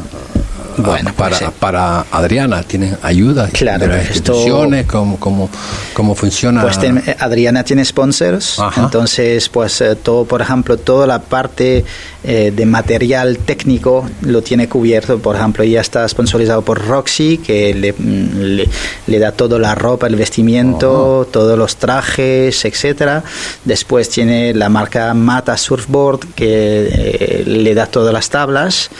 bueno, 0.82 1.12
para, 1.14 1.38
pues, 1.38 1.50
para 1.58 2.06
Adriana, 2.10 2.62
¿tiene 2.62 2.96
ayuda 3.02 3.48
claro, 3.48 3.86
de 3.86 3.88
las 3.88 4.06
instituciones? 4.06 4.86
¿Cómo, 4.86 5.18
cómo, 5.18 6.14
funciona? 6.14 6.62
Pues 6.62 6.78
Adriana 7.18 7.64
tiene 7.64 7.84
sponsors, 7.84 8.60
entonces 8.76 9.48
pues 9.48 9.80
eh, 9.80 9.96
todo, 9.96 10.24
por 10.24 10.40
ejemplo, 10.40 10.76
toda 10.76 11.06
la 11.06 11.20
parte 11.20 11.84
eh, 12.22 12.52
de 12.54 12.66
material 12.66 13.38
técnico 13.38 14.06
lo 14.20 14.42
tiene 14.42 14.68
cubierto, 14.68 15.18
por 15.18 15.36
ejemplo, 15.36 15.64
ya 15.64 15.80
está 15.80 16.06
sponsorizado 16.06 16.60
por 16.62 16.86
Roxy, 16.86 17.38
que 17.38 17.72
le, 17.72 17.94
mm, 17.94 18.66
le, 19.06 19.18
da 19.18 19.32
toda 19.32 19.58
la 19.58 19.74
ropa, 19.74 20.06
el 20.06 20.16
vestimiento, 20.16 21.26
todos 21.30 21.56
los 21.56 21.76
trajes, 21.76 22.64
etcétera. 22.64 23.24
Después 23.64 24.10
tiene 24.10 24.52
la 24.52 24.68
marca 24.68 25.14
Mata 25.14 25.56
Surfboard, 25.56 26.34
que 26.34 26.88
eh, 26.92 27.44
le 27.46 27.74
da 27.74 27.86
todas 27.86 28.12
las 28.12 28.28
tablas. 28.28 28.90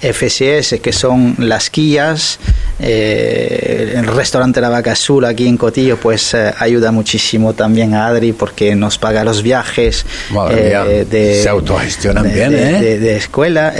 FCS, 0.00 0.80
que 0.80 0.92
son 0.92 1.34
las 1.38 1.70
quillas, 1.70 2.38
eh, 2.78 3.94
el 3.96 4.06
restaurante 4.06 4.60
La 4.60 4.68
Vaca 4.68 4.92
Azul 4.92 5.24
aquí 5.24 5.46
en 5.46 5.56
Cotillo, 5.56 5.96
pues 5.96 6.34
eh, 6.34 6.52
ayuda 6.58 6.92
muchísimo 6.92 7.54
también 7.54 7.94
a 7.94 8.06
Adri 8.06 8.32
porque 8.32 8.74
nos 8.74 8.98
paga 8.98 9.24
los 9.24 9.42
viajes 9.42 10.06
eh, 10.50 11.06
de, 11.08 11.42
se 11.42 11.48
autogestionan 11.48 12.32
bien, 12.32 12.50
de, 12.52 12.98
de, 12.98 13.16
escuela, 13.16 13.74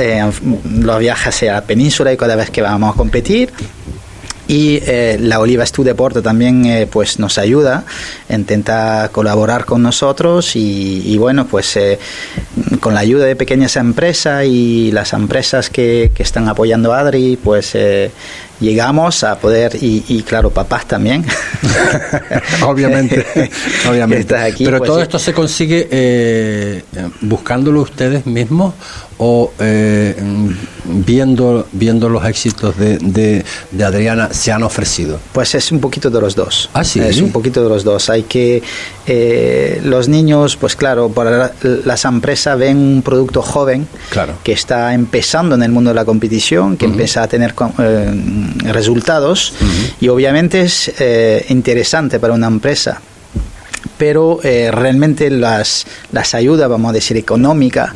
los 0.65 0.99
viajes 0.99 1.43
a 1.45 1.53
la 1.53 1.61
península 1.63 2.13
y 2.13 2.17
cada 2.17 2.37
vez 2.37 2.51
que 2.51 2.63
vamos 2.63 2.95
a 2.95 2.97
competir 2.97 3.53
y 4.49 4.81
eh, 4.83 5.19
la 5.21 5.41
Oliva 5.41 5.63
Estu 5.63 5.85
Deporte 5.85 6.23
también 6.23 6.65
eh, 6.65 6.89
pues 6.91 7.19
nos 7.19 7.37
ayuda, 7.37 7.85
intenta 8.31 9.11
colaborar 9.13 9.67
con 9.67 9.83
nosotros 9.83 10.57
y, 10.57 11.17
bueno, 11.19 11.47
pues 11.47 11.77
eh, 11.77 11.99
con 12.81 12.95
la 12.95 13.01
ayuda 13.01 13.27
de 13.27 13.37
pequeñas 13.37 13.77
empresas 13.77 14.47
y 14.47 14.91
las 14.91 15.13
empresas 15.13 15.69
que, 15.69 16.11
que 16.15 16.23
están 16.23 16.49
apoyando 16.49 16.95
a 16.95 17.01
Adri, 17.01 17.37
pues 17.37 17.77
llegamos 18.61 19.25
a 19.25 19.39
poder, 19.39 19.77
y, 19.81 20.23
claro, 20.23 20.51
papás 20.51 20.87
también. 20.87 21.25
obviamente, 22.67 23.25
obviamente. 23.89 24.35
Pero 24.59 24.79
pues 24.79 24.89
todo 24.89 25.03
esto 25.03 25.19
se 25.19 25.33
consigue 25.33 25.89
eh, 25.91 26.83
buscándolo 27.21 27.83
ustedes 27.83 28.27
mismos 28.27 28.75
o 29.19 29.53
eh, 29.59 30.17
viendo, 30.85 31.67
viendo 31.73 32.09
los 32.09 32.25
éxitos 32.25 32.77
de, 32.79 32.99
de, 33.71 33.85
Adriana 33.85 34.29
se 34.33 34.53
han 34.53 34.63
ofrecido? 34.63 35.19
Pues 35.33 35.55
es 35.55 35.73
un 35.73 35.81
poquito 35.81 36.09
de 36.09 36.21
los 36.21 36.35
dos. 36.35 36.71
Ah, 36.73 36.85
sí. 36.85 37.01
Es 37.01 37.21
un 37.21 37.33
poquito 37.33 37.63
de 37.63 37.69
los 37.69 37.85
dos. 37.85 38.09
Hay 38.11 38.23
que. 38.23 38.63
Eh, 39.07 39.81
los 39.85 40.09
niños, 40.09 40.57
pues 40.57 40.77
claro, 40.77 41.09
para 41.09 41.53
las 41.63 42.05
empresas 42.05 42.59
ven 42.59 42.77
un 42.77 43.03
producto 43.03 43.43
joven 43.43 43.89
claro. 44.11 44.35
que 44.45 44.53
está 44.53 44.93
empezando 44.93 45.55
en 45.55 45.63
el 45.63 45.73
mundo 45.73 45.91
de 45.91 45.95
la 45.95 46.05
competición, 46.05 46.77
que 46.77 46.85
empieza 46.85 47.23
a 47.23 47.27
tener 47.29 47.55
eh, 47.79 48.13
resultados. 48.65 49.55
Y 50.01 50.09
obviamente 50.09 50.63
es 50.63 50.93
interesante 51.51 52.19
para 52.19 52.35
una 52.35 52.47
empresa 52.47 53.01
pero 53.99 54.39
eh, 54.45 54.71
realmente 54.73 55.29
las, 55.29 55.87
las 56.13 56.35
ayudas, 56.35 56.69
vamos 56.71 56.91
a 56.91 56.93
decir, 56.93 57.17
económicas, 57.17 57.91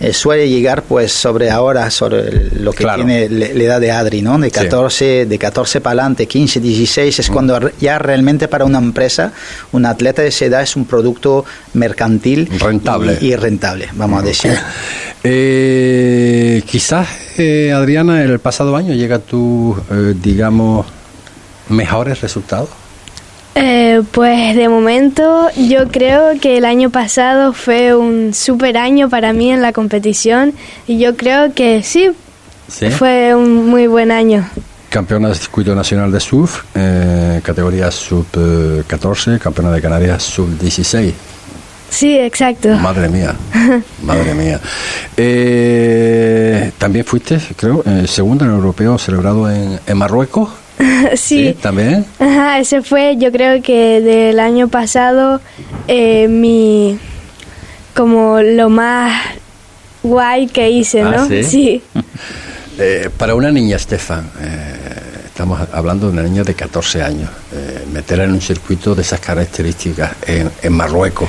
eh, 0.00 0.12
suele 0.12 0.48
llegar 0.48 0.82
pues 0.82 1.12
sobre 1.12 1.50
ahora, 1.50 1.90
sobre 1.90 2.50
lo 2.60 2.72
que 2.72 2.84
tiene 2.84 3.28
la 3.28 3.46
edad 3.46 3.80
de 3.80 3.92
Adri, 3.92 4.20
¿no? 4.20 4.38
De 4.38 4.50
14, 4.50 5.26
de 5.26 5.38
14 5.38 5.80
para 5.80 5.92
adelante, 5.92 6.26
15, 6.26 6.60
16, 6.60 7.20
es 7.20 7.30
cuando 7.30 7.70
ya 7.80 7.98
realmente 7.98 8.48
para 8.48 8.64
una 8.64 8.78
empresa, 8.78 9.32
un 9.72 9.86
atleta 9.86 10.22
de 10.22 10.28
esa 10.28 10.46
edad 10.46 10.62
es 10.62 10.74
un 10.74 10.84
producto 10.84 11.44
mercantil 11.72 12.48
rentable. 12.58 13.16
Y, 13.20 13.36
rentable, 13.36 13.88
vamos 13.94 14.22
a 14.22 14.26
decir. 14.26 14.58
Eh, 15.22 16.62
quizás, 16.66 17.08
Adriana, 17.74 18.22
el 18.22 18.40
pasado 18.40 18.76
año 18.76 18.92
llega 18.92 19.20
tu, 19.20 19.74
digamos, 20.20 20.84
mejores 21.68 22.20
resultados. 22.20 22.68
Eh, 23.56 24.02
pues 24.10 24.56
de 24.56 24.68
momento 24.68 25.48
yo 25.56 25.86
creo 25.88 26.40
que 26.40 26.58
el 26.58 26.64
año 26.64 26.90
pasado 26.90 27.52
fue 27.52 27.94
un 27.94 28.34
super 28.34 28.76
año 28.76 29.08
para 29.08 29.32
mí 29.32 29.52
en 29.52 29.62
la 29.62 29.72
competición 29.72 30.52
y 30.88 30.98
yo 30.98 31.16
creo 31.16 31.54
que 31.54 31.84
sí, 31.84 32.10
fue 32.98 33.34
un 33.34 33.66
muy 33.70 33.86
buen 33.86 34.10
año. 34.10 34.48
Campeona 34.88 35.28
del 35.28 35.36
circuito 35.36 35.74
nacional 35.74 36.10
de 36.10 36.20
surf, 36.20 36.64
eh, 36.74 37.40
categoría 37.44 37.90
sub-14, 37.90 39.38
campeona 39.38 39.70
de 39.70 39.80
Canarias 39.80 40.22
sub-16. 40.24 41.12
Sí, 41.90 42.18
exacto. 42.18 42.70
Madre 42.76 43.08
mía, 43.08 43.36
madre 44.02 44.34
mía. 44.34 44.60
Eh, 45.16 46.72
también 46.76 47.04
fuiste, 47.04 47.40
creo, 47.56 47.84
segunda 48.06 48.46
en 48.46 48.50
el 48.50 48.56
europeo 48.56 48.98
celebrado 48.98 49.48
en 49.48 49.96
Marruecos. 49.96 50.63
sí. 51.14 51.56
¿También? 51.60 52.04
Ajá, 52.18 52.58
ese 52.58 52.82
fue, 52.82 53.16
yo 53.18 53.30
creo 53.32 53.62
que 53.62 54.00
del 54.00 54.40
año 54.40 54.68
pasado, 54.68 55.40
eh, 55.88 56.28
mi. 56.28 56.98
como 57.94 58.40
lo 58.40 58.70
más 58.70 59.12
guay 60.02 60.46
que 60.46 60.70
hice, 60.70 61.02
ah, 61.02 61.10
¿no? 61.10 61.28
sí. 61.28 61.82
Eh, 62.76 63.08
para 63.16 63.36
una 63.36 63.52
niña, 63.52 63.76
Estefan, 63.76 64.28
eh, 64.40 64.83
estamos 65.34 65.60
hablando 65.72 66.06
de 66.06 66.12
una 66.12 66.22
niña 66.22 66.44
de 66.44 66.54
14 66.54 67.02
años, 67.02 67.28
eh, 67.52 67.84
meterla 67.92 68.22
en 68.22 68.34
un 68.34 68.40
circuito 68.40 68.94
de 68.94 69.02
esas 69.02 69.18
características 69.18 70.12
en, 70.28 70.72
Marruecos. 70.72 71.28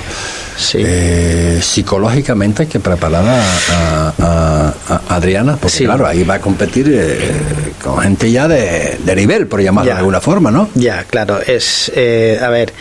Eh, 0.76 1.60
psicológicamente 1.60 2.62
hay 2.62 2.70
que 2.70 2.80
preparar 2.80 3.26
a, 3.28 4.74
Adriana, 5.10 5.58
porque 5.60 5.86
claro, 5.86 6.06
ahí 6.06 6.24
va 6.24 6.36
a 6.36 6.40
competir 6.40 6.88
eh, 6.94 7.74
con 7.84 7.98
gente 7.98 8.32
ya 8.32 8.48
de, 8.48 9.16
nivel, 9.16 9.48
por 9.48 9.60
llamarlo 9.64 9.92
de 9.92 9.98
alguna 9.98 10.22
forma, 10.22 10.52
¿no? 10.52 10.70
Ya, 10.76 11.04
claro, 11.06 11.40
es, 11.42 11.92
a 12.40 12.50
ver, 12.50 12.74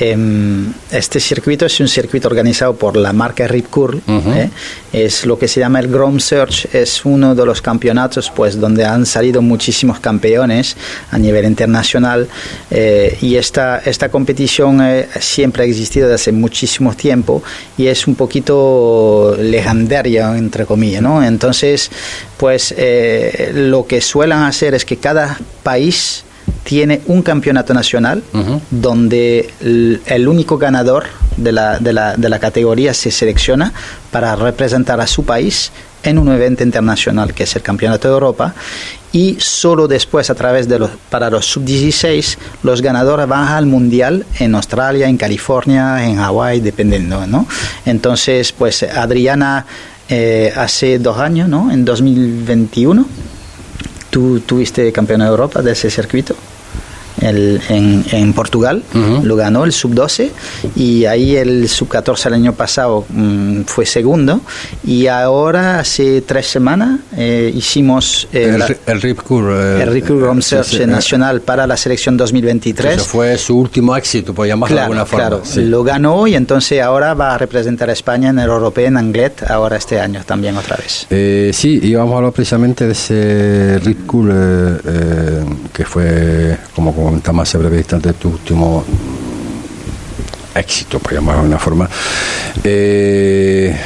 este 0.00 1.20
circuito 1.20 1.66
es 1.66 1.78
un 1.78 1.88
circuito 1.88 2.26
organizado 2.26 2.74
por 2.74 2.96
la 2.96 3.12
marca 3.12 3.46
Rip 3.46 3.68
Curl. 3.68 4.00
¿eh? 4.08 4.48
Es 4.94 5.26
lo 5.26 5.38
que 5.38 5.46
se 5.46 5.60
llama 5.60 5.78
el 5.80 5.88
Grom 5.88 6.18
Search. 6.18 6.74
Es 6.74 7.04
uno 7.04 7.34
de 7.34 7.44
los 7.44 7.60
campeonatos 7.60 8.32
pues, 8.34 8.58
donde 8.58 8.86
han 8.86 9.04
salido 9.04 9.42
muchísimos 9.42 10.00
campeones 10.00 10.76
a 11.10 11.18
nivel 11.18 11.44
internacional. 11.44 12.28
Eh, 12.70 13.18
y 13.20 13.36
esta, 13.36 13.78
esta 13.78 14.08
competición 14.08 14.80
eh, 14.82 15.06
siempre 15.20 15.64
ha 15.64 15.66
existido 15.66 16.08
desde 16.08 16.22
hace 16.22 16.32
muchísimo 16.32 16.94
tiempo 16.94 17.42
y 17.76 17.88
es 17.88 18.06
un 18.06 18.14
poquito 18.14 19.36
legendaria, 19.38 20.36
entre 20.38 20.64
comillas. 20.64 21.02
¿no? 21.02 21.22
Entonces, 21.22 21.90
pues 22.38 22.74
lo 23.52 23.86
que 23.86 24.00
suelen 24.00 24.38
hacer 24.38 24.74
es 24.74 24.86
que 24.86 24.96
cada 24.96 25.38
país 25.62 26.24
tiene 26.64 27.00
un 27.06 27.22
campeonato 27.22 27.74
nacional 27.74 28.22
donde 28.70 29.50
el, 29.60 30.28
único 30.28 30.58
ganador 30.58 31.04
de 31.36 31.52
la, 31.52 31.78
de, 31.78 31.92
la, 31.92 32.16
de 32.16 32.28
la, 32.28 32.38
categoría 32.38 32.94
se 32.94 33.10
selecciona 33.10 33.72
para 34.10 34.36
representar 34.36 35.00
a 35.00 35.06
su 35.06 35.24
país 35.24 35.72
en 36.02 36.18
un 36.18 36.30
evento 36.32 36.62
internacional 36.62 37.34
que 37.34 37.44
es 37.44 37.56
el 37.56 37.62
Campeonato 37.62 38.08
de 38.08 38.14
Europa 38.14 38.54
y 39.12 39.36
solo 39.38 39.88
después 39.88 40.30
a 40.30 40.34
través 40.34 40.68
de 40.68 40.78
los 40.78 40.90
para 41.10 41.30
los 41.30 41.46
sub-16 41.46 42.38
los 42.62 42.80
ganadores 42.80 43.26
van 43.26 43.48
al 43.48 43.66
mundial 43.66 44.24
en 44.38 44.54
Australia, 44.54 45.08
en 45.08 45.16
California, 45.16 46.06
en 46.06 46.16
Hawái, 46.16 46.60
dependiendo, 46.60 47.26
¿no? 47.26 47.46
Entonces, 47.84 48.52
pues 48.52 48.82
Adriana 48.84 49.66
eh, 50.08 50.52
hace 50.56 50.98
dos 50.98 51.18
años, 51.18 51.48
¿no? 51.48 51.70
En 51.70 51.84
2021 51.84 53.06
tú 54.10 54.40
tuviste 54.40 54.90
campeona 54.92 55.24
de 55.24 55.30
Europa 55.30 55.62
de 55.62 55.72
ese 55.72 55.90
circuito 55.90 56.34
el, 57.20 57.60
en, 57.68 58.04
en, 58.12 58.32
Portugal, 58.32 58.82
lo 59.22 59.36
ganó 59.36 59.64
el 59.64 59.72
sub-12 59.72 60.30
y 60.76 61.04
ahí 61.04 61.36
el 61.36 61.68
sub-14 61.68 62.26
el 62.26 62.34
año 62.34 62.52
pasado 62.52 63.04
mm, 63.08 63.62
fue 63.62 63.86
segundo 63.86 64.40
y 64.84 65.06
ahora 65.06 65.80
hace 65.80 66.22
tres 66.22 66.46
semanas 66.46 67.00
eh, 67.16 67.52
hicimos 67.54 68.28
el, 68.32 68.62
el 68.86 69.02
Rip 69.02 69.22
Curl, 69.22 69.80
el 69.80 69.92
Rip 69.92 70.06
Curl 70.06 70.38
nacional 70.86 71.40
para 71.40 71.66
la 71.66 71.76
selección 71.76 72.16
2023. 72.16 72.94
Eso 72.94 73.04
fue 73.04 73.36
su 73.38 73.58
último 73.58 73.96
éxito, 73.96 74.34
por 74.34 74.46
llamarlo 74.46 74.76
de 74.76 74.82
alguna 74.82 75.06
forma. 75.06 75.28
Claro, 75.28 75.42
lo 75.56 75.84
ganó 75.84 76.26
y 76.26 76.34
entonces 76.34 76.80
ahora 76.80 77.14
va 77.14 77.34
a 77.34 77.38
representar 77.38 77.90
a 77.90 77.92
España 77.92 78.30
en 78.30 78.38
el 78.38 78.48
europeo 78.48 78.86
en 78.86 78.96
Anglet, 78.96 79.50
ahora 79.50 79.76
este 79.76 80.00
año 80.00 80.22
también 80.24 80.56
otra 80.56 80.76
vez. 80.76 81.06
Eh, 81.10 81.50
sí, 81.52 81.80
y 81.82 81.94
vamos 81.94 82.14
a 82.14 82.16
hablar 82.18 82.32
precisamente 82.32 82.86
de 82.86 82.92
ese 82.92 83.80
Rip 83.84 84.06
Curl 84.06 84.30
eh, 84.32 85.44
que 85.72 85.84
fue 85.84 86.56
como 86.74 86.94
más 87.32 87.54
a 87.54 87.58
breve 87.58 87.82
de 87.82 88.12
tu 88.12 88.28
último 88.28 88.84
éxito, 90.54 90.98
por 90.98 91.12
llamarlo 91.12 91.42
de 91.42 91.48
una 91.48 91.58
forma. 91.58 91.88
Eh, 92.62 93.76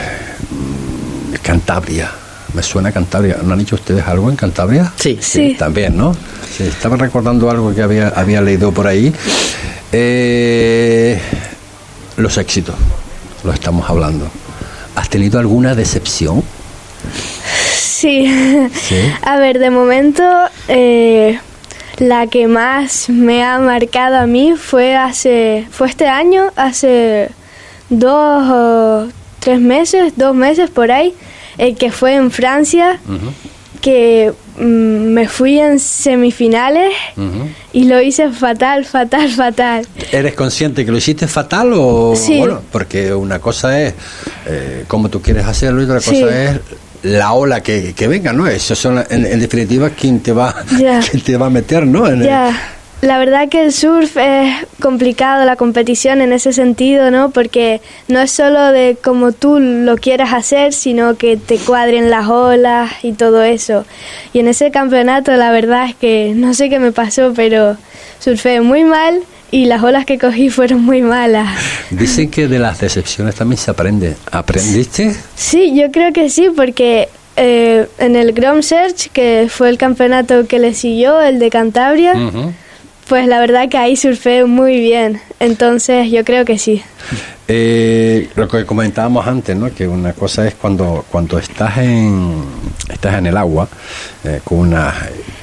Cantabria, 1.42 2.10
me 2.54 2.62
suena 2.62 2.92
Cantabria. 2.92 3.38
¿No 3.42 3.52
han 3.52 3.58
dicho 3.58 3.76
ustedes 3.76 4.06
algo 4.06 4.30
en 4.30 4.37
Cantabria? 4.37 4.92
Sí, 4.96 5.18
sí. 5.20 5.54
También, 5.58 5.96
¿no? 5.96 6.14
Sí, 6.56 6.64
estaba 6.64 6.96
recordando 6.96 7.50
algo 7.50 7.74
que 7.74 7.82
había, 7.82 8.08
había 8.08 8.40
leído 8.40 8.72
por 8.72 8.87
ahí. 8.87 9.12
Eh, 9.92 11.20
los 12.16 12.38
éxitos, 12.38 12.74
lo 13.42 13.52
estamos 13.52 13.88
hablando. 13.88 14.28
¿Has 14.96 15.08
tenido 15.08 15.38
alguna 15.38 15.74
decepción? 15.74 16.42
Sí. 17.76 18.26
A 19.22 19.37
ver, 19.38 19.58
de 19.58 19.70
momento, 19.70 20.22
eh, 20.68 21.38
la 21.98 22.26
que 22.26 22.48
más 22.48 23.09
me 23.09 23.44
ha 23.44 23.59
marcado 23.59 24.16
a 24.16 24.26
mí 24.26 24.54
fue 24.57 24.96
hace 24.96 25.66
fue 25.70 25.88
este 25.88 26.07
año, 26.07 26.52
hace 26.57 27.30
dos 27.88 28.50
o 28.50 29.09
tres 29.38 29.61
meses, 29.61 30.14
dos 30.16 30.35
meses 30.35 30.70
por 30.70 30.90
ahí, 30.90 31.14
el 31.59 31.76
que 31.76 31.92
fue 31.92 32.14
en 32.14 32.30
Francia, 32.30 32.98
que 33.80 34.33
mm, 34.59 34.62
me 34.62 35.28
fui 35.28 35.59
en 35.59 35.78
semifinales 35.78 36.94
y 37.72 37.85
lo 37.85 38.00
hice 38.00 38.30
fatal, 38.30 38.85
fatal, 38.85 39.30
fatal. 39.30 39.87
¿Eres 40.11 40.35
consciente 40.35 40.85
que 40.85 40.90
lo 40.90 40.96
hiciste 40.96 41.28
fatal 41.28 41.72
o 41.74 42.14
sí. 42.16 42.38
bueno? 42.38 42.62
Porque 42.72 43.12
una 43.12 43.38
cosa 43.38 43.80
es 43.80 43.94
eh, 44.46 44.85
cómo 44.88 45.11
tú 45.11 45.20
quieres 45.20 45.44
hacerlo 45.44 45.83
y 45.83 45.85
otra 45.85 45.96
cosa 45.96 46.44
es 46.44 46.61
la 47.05 47.35
ola 47.35 47.62
que, 47.62 47.95
que 47.95 48.09
venga, 48.09 48.33
¿no? 48.33 48.47
Eso 48.47 48.75
son, 48.75 49.05
en, 49.11 49.38
definitiva, 49.38 49.90
quien 49.90 50.21
te 50.21 50.33
va, 50.33 50.55
te 51.25 51.37
va 51.37 51.47
a 51.47 51.51
meter, 51.51 51.87
¿no? 51.87 52.05
la 53.01 53.19
verdad 53.19 53.51
que 53.51 53.62
el 53.62 53.73
surf 53.73 54.17
es 54.17 54.67
complicado, 54.81 55.45
la 55.45 55.57
competición 55.57 56.23
en 56.23 56.33
ese 56.33 56.55
sentido, 56.55 57.11
¿no? 57.11 57.29
Porque 57.29 57.83
no 58.09 58.19
es 58.19 58.31
solo 58.31 58.73
de 58.73 58.97
como 59.03 59.33
tú 59.33 59.59
lo 59.61 59.97
quieras 59.97 60.33
hacer, 60.33 60.73
sino 60.73 61.19
que 61.19 61.37
te 61.37 61.59
cuadren 61.59 62.09
las 62.09 62.29
olas 62.29 62.93
y 63.03 63.12
todo 63.12 63.43
eso. 63.43 63.85
Y 64.33 64.38
en 64.38 64.49
ese 64.49 64.71
campeonato 64.71 65.33
la 65.33 65.51
verdad 65.51 65.90
es 65.90 65.95
que 65.97 66.33
no 66.35 66.55
sé 66.55 66.71
qué 66.71 66.79
me 66.79 66.93
pasó, 66.93 67.35
pero 67.37 67.77
surfé 68.21 68.62
muy 68.62 68.85
mal 68.85 69.21
y 69.55 69.67
las 69.67 69.85
olas 69.85 70.05
que 70.05 70.19
cogí 70.19 70.51
fueron 70.51 70.83
muy 70.83 71.01
malas. 71.01 71.49
Dicen 71.90 72.29
que 72.29 72.49
de 72.49 72.59
las 72.59 72.81
decepciones 72.81 73.37
también 73.37 73.57
se 73.57 73.71
aprende. 73.71 74.17
¿Aprendiste? 74.33 75.14
Sí, 75.37 75.73
yo 75.77 75.93
creo 75.93 76.12
que 76.12 76.29
sí, 76.29 76.49
porque 76.57 77.09
eh, 77.37 77.87
en 77.99 78.17
el 78.17 78.33
Grom 78.33 78.62
Search, 78.62 79.11
que 79.12 79.47
fue 79.49 79.69
el 79.69 79.79
campeonato 79.79 80.49
que 80.49 80.59
le 80.59 80.75
siguió, 80.75 81.21
el 81.21 81.38
de 81.38 81.51
Cantabria, 81.51 82.14
pues 83.07 83.29
la 83.29 83.38
verdad 83.38 83.69
que 83.69 83.77
ahí 83.77 83.95
surfé 83.95 84.45
muy 84.45 84.81
bien, 84.81 85.21
entonces 85.38 86.11
yo 86.11 86.25
creo 86.25 86.45
que 86.45 86.59
sí. 86.59 86.83
Eh, 87.47 88.31
lo 88.35 88.49
que 88.49 88.67
comentábamos 88.67 89.25
antes, 89.25 89.55
¿no? 89.55 89.73
Que 89.73 89.87
una 89.87 90.14
cosa 90.14 90.49
es 90.49 90.55
cuando 90.55 91.05
cuando 91.11 91.38
estás 91.38 91.79
en 91.79 92.43
estás 92.88 93.19
en 93.19 93.27
el 93.27 93.37
agua 93.37 93.69
eh, 94.25 94.40
con 94.43 94.59
unas 94.61 94.95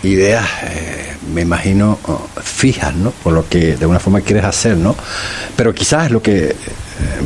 ideas, 0.04 0.44
eh, 0.64 1.01
me 1.34 1.42
imagino 1.42 2.00
oh, 2.08 2.28
fijas, 2.42 2.94
¿no? 2.96 3.12
Por 3.12 3.34
lo 3.34 3.48
que 3.48 3.76
de 3.76 3.82
alguna 3.82 4.00
forma 4.00 4.22
quieres 4.22 4.44
hacer, 4.44 4.78
¿no? 4.78 4.96
Pero 5.56 5.74
quizás 5.74 6.06
es 6.06 6.12
lo 6.12 6.22
que 6.22 6.56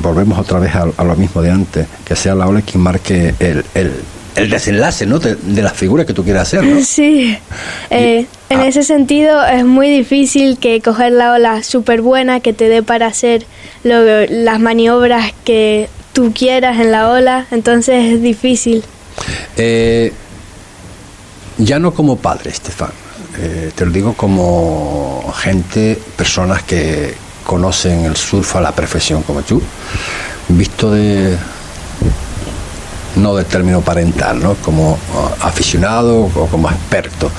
volvemos 0.02 0.40
otra 0.40 0.60
vez 0.60 0.74
a, 0.76 1.04
lo 1.04 1.16
mismo 1.16 1.42
de 1.42 1.52
antes, 1.52 1.88
que 2.06 2.16
sea 2.16 2.36
la 2.36 2.48
ola 2.48 2.62
quien 2.62 2.82
marque 2.82 3.36
el, 3.40 3.66
el 3.74 3.92
el 4.36 4.50
desenlace 4.50 5.06
¿no? 5.06 5.20
de, 5.20 5.36
de, 5.36 5.62
las 5.62 5.74
figuras 5.74 6.06
que 6.06 6.14
tú 6.14 6.24
quieres 6.24 6.42
hacer. 6.42 6.64
¿no? 6.64 6.82
Sí, 6.84 7.38
eh, 7.90 8.26
en 8.50 8.60
ah. 8.60 8.68
ese 8.68 8.84
sentido 8.84 9.44
es 9.46 9.66
muy 9.66 9.90
difícil 9.90 10.58
que 10.58 10.82
coger 10.82 11.14
la 11.14 11.34
ola 11.34 11.64
súper 11.64 12.02
buena 12.02 12.42
que 12.42 12.54
te 12.54 12.70
dé 12.70 12.84
para 12.84 13.08
hacer 13.08 13.46
las 13.84 14.60
maniobras 14.60 15.34
que 15.44 15.90
tú 16.14 16.34
quieras 16.34 16.80
en 16.80 16.92
la 16.92 17.10
ola, 17.10 17.46
entonces 17.52 18.14
es 18.14 18.22
difícil. 18.22 18.84
Eh, 19.58 20.12
ya 21.58 21.80
no 21.80 21.94
como 21.94 22.18
padre, 22.18 22.50
Estefan, 22.50 22.92
eh, 23.38 23.72
te 23.76 23.86
lo 23.86 23.92
digo 23.92 24.14
como 24.14 25.34
gente, 25.38 26.00
personas 26.16 26.64
que 26.64 27.14
conocen 27.46 28.06
el 28.06 28.16
surf 28.16 28.56
a 28.56 28.62
la 28.62 28.72
perfección 28.72 29.24
como 29.24 29.42
tú, 29.44 29.62
visto 30.50 30.92
de, 30.92 31.38
no 33.16 33.36
del 33.36 33.46
término 33.46 33.82
parental, 33.82 34.42
¿no? 34.42 34.56
como 34.56 34.94
uh, 34.94 34.98
aficionado 35.42 36.24
o 36.24 36.48
como 36.48 36.70
experto. 36.70 37.32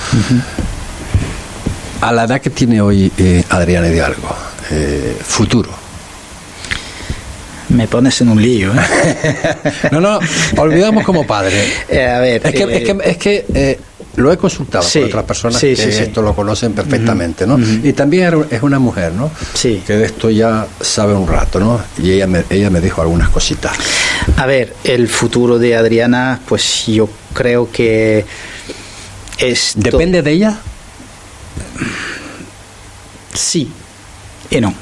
A 2.01 2.13
la 2.13 2.25
edad 2.25 2.41
que 2.41 2.51
tiene 2.51 2.81
hoy 2.81 3.11
eh, 3.17 3.43
Adriana 3.49 3.89
Hidalgo, 3.89 4.35
eh, 4.71 5.17
futuro. 5.23 5.71
Me 7.69 7.89
pones 7.89 8.21
en 8.21 8.29
un 8.29 8.41
lío. 8.41 8.73
¿eh? 8.73 9.59
no, 9.91 10.01
no, 10.01 10.21
olvidamos 10.57 11.05
como 11.05 11.27
padre. 11.27 11.65
a 11.91 12.21
ver, 12.21 12.47
es 12.47 12.55
que, 12.55 12.97
es 13.05 13.17
que 13.17 13.79
lo 14.17 14.33
he 14.33 14.37
consultado 14.37 14.87
con 14.93 15.05
otras 15.05 15.25
personas 15.25 15.61
que 15.61 15.73
esto 15.73 16.23
lo 16.23 16.35
conocen 16.35 16.73
perfectamente, 16.73 17.47
¿no? 17.47 17.59
Y 17.59 17.93
también 17.93 18.47
es 18.51 18.63
una 18.63 18.79
mujer, 18.79 19.13
¿no? 19.13 19.31
Sí. 19.55 19.83
Que 19.87 19.95
de 19.95 20.07
esto 20.07 20.31
ya 20.31 20.67
sabe 20.81 21.15
un 21.15 21.27
rato, 21.27 21.61
¿no? 21.61 21.81
Y 22.03 22.13
ella 22.13 22.27
me, 22.27 22.45
ella 22.51 22.71
me 22.71 22.81
dijo 22.81 23.01
algunas 23.03 23.29
cositas. 23.29 23.77
A 24.37 24.47
ver, 24.47 24.75
el 24.85 25.09
futuro 25.09 25.59
de 25.59 25.77
Adriana, 25.77 26.41
pues 26.49 26.87
yo 26.87 27.09
creo 27.33 27.71
que 27.71 28.25
es... 29.39 29.73
¿Depende 29.77 30.23
de 30.23 30.33
ella? 30.33 30.59
Sí 33.35 33.71
y 34.51 34.61
no. 34.61 34.75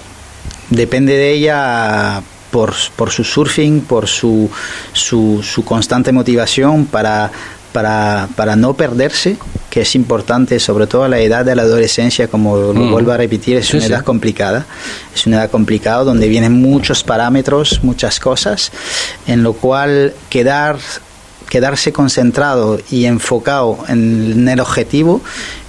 Depende 0.71 1.17
de 1.17 1.33
ella 1.33 2.23
por, 2.51 2.75
por 2.97 3.11
su 3.11 3.25
surfing, 3.25 3.83
por 3.83 4.07
su, 4.07 4.51
su, 4.93 5.43
su 5.43 5.65
constante 5.65 6.13
motivación 6.13 6.87
para 6.87 7.31
para, 7.75 8.29
para 8.37 8.55
no 8.55 8.75
perderse, 8.75 9.37
que 9.69 9.81
es 9.81 9.97
importante, 9.97 10.61
sobre 10.61 10.87
todo 10.87 11.03
a 11.03 11.09
la 11.09 11.19
edad 11.19 11.45
de 11.45 11.57
la 11.57 11.63
adolescencia, 11.63 12.29
como 12.29 12.57
lo 12.57 12.73
mm. 12.73 12.93
vuelvo 12.93 13.11
a 13.11 13.17
repetir, 13.17 13.57
es 13.57 13.75
una 13.75 13.85
edad 13.85 14.05
complicada, 14.05 14.65
es 15.13 15.27
una 15.27 15.39
edad 15.39 15.51
complicada 15.51 16.05
donde 16.05 16.29
vienen 16.29 16.53
muchos 16.53 17.03
parámetros, 17.03 17.81
muchas 17.83 18.21
cosas, 18.21 18.71
en 19.27 19.43
lo 19.43 19.55
cual 19.55 20.15
quedar 20.31 20.79
quedarse 21.49 21.93
concentrado 21.93 22.79
y 22.91 23.05
enfocado 23.05 23.79
en 23.89 24.49
el 24.49 24.61
objetivo 24.61 25.21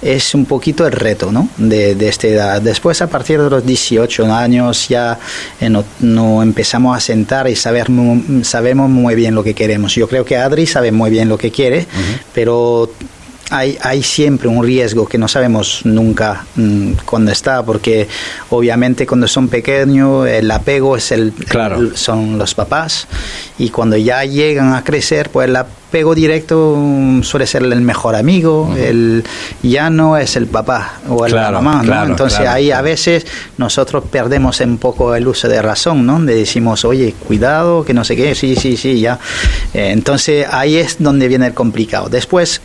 es 0.02 0.34
un 0.34 0.44
poquito 0.44 0.86
el 0.86 0.92
reto 0.92 1.32
¿no? 1.32 1.48
de, 1.56 1.94
de 1.94 2.08
esta 2.08 2.26
edad. 2.26 2.62
Después, 2.62 3.02
a 3.02 3.08
partir 3.08 3.40
de 3.40 3.50
los 3.50 3.64
18 3.64 4.32
años, 4.32 4.88
ya 4.88 5.18
eh, 5.60 5.70
no, 6.00 6.42
empezamos 6.42 6.96
a 6.96 7.00
sentar 7.00 7.48
y 7.48 7.56
saber, 7.56 7.86
sabemos 8.42 8.90
muy 8.90 9.14
bien 9.14 9.34
lo 9.34 9.42
que 9.42 9.54
queremos. 9.54 9.94
Yo 9.94 10.08
creo 10.08 10.24
que 10.24 10.36
Adri 10.36 10.66
sabe 10.66 10.92
muy 10.92 11.10
bien 11.10 11.28
lo 11.28 11.38
que 11.38 11.50
quiere, 11.50 11.86
pero 12.32 12.90
hay, 13.50 13.78
hay 13.80 14.02
siempre 14.02 14.48
un 14.48 14.64
riesgo 14.64 15.06
que 15.06 15.18
no 15.18 15.28
sabemos 15.28 15.82
nunca 15.84 16.44
mm, 16.56 16.92
cuándo 17.04 17.30
está, 17.30 17.62
porque 17.62 18.08
obviamente 18.50 19.06
cuando 19.06 19.28
son 19.28 19.48
pequeños 19.48 20.26
el 20.28 20.50
apego 20.50 20.96
es 20.96 21.12
el, 21.12 21.32
son 21.94 22.38
los 22.38 22.54
papás 22.54 23.06
y 23.58 23.70
cuando 23.70 23.96
ya 23.96 24.24
llegan 24.24 24.74
a 24.74 24.82
crecer, 24.82 25.30
pues 25.30 25.48
el 25.48 25.56
apego 25.56 26.14
directo 26.14 26.74
mm, 26.76 27.22
suele 27.22 27.46
ser 27.46 27.62
el 27.62 27.80
mejor 27.80 28.16
amigo, 28.16 28.74
el 28.76 29.24
ya 29.62 29.90
no 29.90 30.16
es 30.16 30.36
el 30.36 30.46
papá 30.46 30.94
o 31.08 31.26
la 31.28 31.52
mamá, 31.52 31.82
¿no? 31.82 32.04
Entonces 32.04 32.40
ahí 32.40 32.72
a 32.72 32.82
veces 32.82 33.26
nosotros 33.58 34.04
perdemos 34.10 34.60
un 34.60 34.78
poco 34.78 35.14
el 35.14 35.26
uso 35.28 35.48
de 35.48 35.62
razón, 35.62 36.04
¿no? 36.04 36.20
De 36.20 36.34
decimos, 36.34 36.84
oye, 36.84 37.14
cuidado, 37.26 37.84
que 37.84 37.94
no 37.94 38.04
sé 38.04 38.16
qué, 38.16 38.34
sí, 38.34 38.56
sí, 38.56 38.76
sí, 38.76 39.00
ya. 39.00 39.18
Eh, 39.72 39.90
entonces 39.92 40.46
ahí 40.50 40.76
es 40.76 40.96
donde 40.98 41.28
viene 41.28 41.46
el 41.46 41.54
complicado. 41.54 42.08
Después 42.08 42.60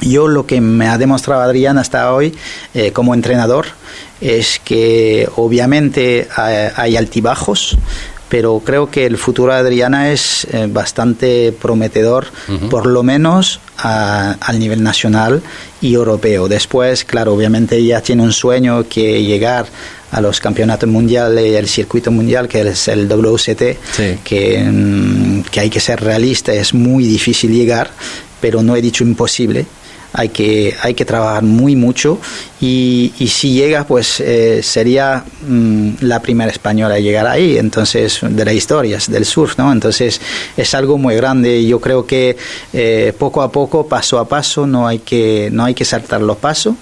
yo 0.00 0.28
lo 0.28 0.46
que 0.46 0.60
me 0.60 0.88
ha 0.88 0.98
demostrado 0.98 1.42
Adrián 1.42 1.78
hasta 1.78 2.12
hoy 2.12 2.34
eh, 2.74 2.92
como 2.92 3.14
entrenador 3.14 3.66
es 4.20 4.60
que 4.62 5.28
obviamente 5.36 6.28
hay, 6.36 6.96
altibajos, 6.96 7.78
pero 8.28 8.60
creo 8.64 8.90
que 8.90 9.06
el 9.06 9.16
futuro 9.16 9.52
de 9.52 9.60
Adriana 9.60 10.12
es 10.12 10.46
eh, 10.52 10.68
bastante 10.70 11.52
prometedor, 11.52 12.26
por 12.68 12.86
lo 12.86 13.02
menos 13.02 13.60
al 13.78 14.58
nivel 14.58 14.82
nacional 14.82 15.42
y 15.80 15.94
europeo. 15.94 16.48
Después, 16.48 17.04
claro, 17.04 17.32
obviamente 17.32 17.76
ella 17.76 18.02
tiene 18.02 18.22
un 18.22 18.32
sueño 18.32 18.86
que 18.88 19.22
llegar 19.22 19.66
a 20.12 20.20
los 20.20 20.38
campeonatos 20.38 20.88
mundiales 20.88 21.46
y 21.46 21.54
el 21.54 21.68
circuito 21.68 22.10
mundial, 22.10 22.46
que 22.46 22.60
es 22.60 22.88
el 22.88 23.08
WCT, 23.08 23.78
que, 24.22 24.64
mm, 24.70 25.42
que 25.50 25.60
hay 25.60 25.70
que 25.70 25.80
ser 25.80 26.02
realista, 26.02 26.52
es 26.52 26.74
muy 26.74 27.04
difícil 27.04 27.52
llegar, 27.52 27.90
pero 28.40 28.62
no 28.62 28.76
he 28.76 28.82
dicho 28.82 29.02
imposible 29.02 29.66
hay 30.12 30.30
que, 30.30 30.76
hay 30.82 30.94
que 30.94 31.04
trabajar 31.04 31.42
muy 31.42 31.76
mucho 31.76 32.18
y, 32.60 33.12
y 33.18 33.28
si 33.28 33.54
llega 33.54 33.84
pues 33.84 34.20
eh, 34.20 34.62
sería 34.62 35.24
mm, 35.46 35.90
la 36.00 36.20
primera 36.20 36.50
española 36.50 36.96
a 36.96 36.98
llegar 36.98 37.26
ahí, 37.26 37.58
entonces 37.58 38.20
de 38.22 38.44
las 38.44 38.54
historias 38.54 39.10
del 39.10 39.24
surf, 39.24 39.56
¿no? 39.58 39.72
Entonces 39.72 40.20
es 40.56 40.74
algo 40.74 40.98
muy 40.98 41.14
grande 41.16 41.64
yo 41.64 41.80
creo 41.80 42.06
que 42.06 42.36
eh, 42.72 43.12
poco 43.18 43.42
a 43.42 43.50
poco, 43.50 43.86
paso 43.86 44.18
a 44.18 44.28
paso, 44.28 44.66
no 44.66 44.86
hay 44.86 44.98
que, 45.00 45.48
no 45.52 45.64
hay 45.64 45.74
que 45.74 45.84
saltar 45.84 46.20
los 46.20 46.36
pasos 46.36 46.74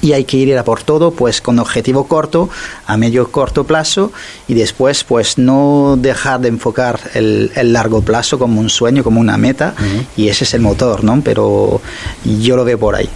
y 0.00 0.12
hay 0.12 0.24
que 0.24 0.36
ir 0.36 0.56
a 0.56 0.64
por 0.64 0.82
todo 0.82 1.12
pues 1.12 1.40
con 1.40 1.58
objetivo 1.58 2.06
corto 2.06 2.48
a 2.86 2.96
medio 2.96 3.30
corto 3.30 3.64
plazo 3.64 4.12
y 4.48 4.54
después 4.54 5.04
pues 5.04 5.38
no 5.38 5.96
dejar 5.98 6.40
de 6.40 6.48
enfocar 6.48 7.00
el, 7.14 7.50
largo 7.72 8.02
plazo 8.02 8.38
como 8.38 8.60
un 8.60 8.70
sueño 8.70 9.04
como 9.04 9.20
una 9.20 9.36
meta 9.36 9.74
y 10.16 10.28
ese 10.28 10.44
es 10.44 10.54
el 10.54 10.60
motor 10.60 11.04
no 11.04 11.20
pero 11.22 11.80
yo 12.24 12.56
lo 12.56 12.64
veo 12.64 12.78
por 12.78 12.94
ahí. 12.94 13.08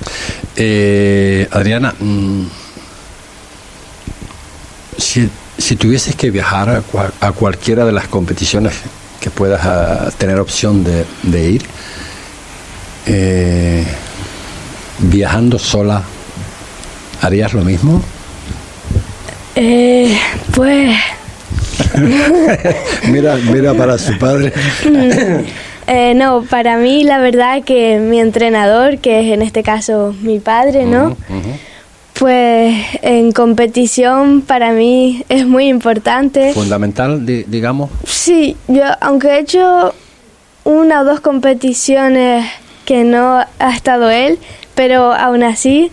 Eh, 0.57 1.49
Adriana 1.51 1.95
mm, 1.99 2.47
si, 4.99 5.29
si, 5.59 5.77
tuvieses 5.77 6.15
que 6.15 6.31
viajar 6.31 6.83
a, 7.21 7.33
cualquiera 7.33 7.85
de 7.85 7.93
las 7.93 8.09
competiciones 8.09 8.75
que 9.21 9.31
puedas 9.31 9.65
ah, 9.65 10.11
tener 10.19 10.39
opción 10.39 10.85
de, 10.85 11.51
ir 11.51 11.63
eh, 13.07 13.85
viajando 14.99 15.59
sola 15.59 16.03
¿Harías 17.21 17.53
lo 17.55 17.63
mismo? 17.63 18.03
Eh, 19.55 20.17
pues... 20.55 20.97
mira, 23.09 23.37
mira 23.53 23.75
para 23.75 23.99
su 23.99 24.17
padre. 24.19 24.53
Eh, 25.89 26.15
no, 26.15 26.43
para 26.43 26.77
mí 26.79 27.05
la 27.05 27.19
verdad 27.19 27.63
que 27.63 27.99
mi 27.99 28.19
entrenador, 28.19 28.99
que 28.99 29.21
es 29.21 29.33
en 29.33 29.41
este 29.41 29.63
caso 29.63 30.15
mi 30.21 30.41
padre, 30.41 30.85
¿no? 30.85 31.17
Pues 32.19 32.75
en 33.03 33.31
competición 33.33 34.41
para 34.41 34.73
mí 34.73 35.25
es 35.29 35.47
muy 35.47 35.69
importante. 35.69 36.53
Fundamental, 36.55 37.25
digamos. 37.25 37.91
Sí, 38.05 38.57
yo 38.67 38.83
aunque 39.01 39.29
he 39.29 39.39
hecho 39.39 39.95
una 40.65 41.03
o 41.03 41.05
dos 41.05 41.21
competiciones 41.21 42.45
que 42.85 43.05
no 43.05 43.45
ha 43.59 43.75
estado 43.75 44.11
él, 44.11 44.39
pero 44.75 45.13
aún 45.13 45.45
así 45.45 45.93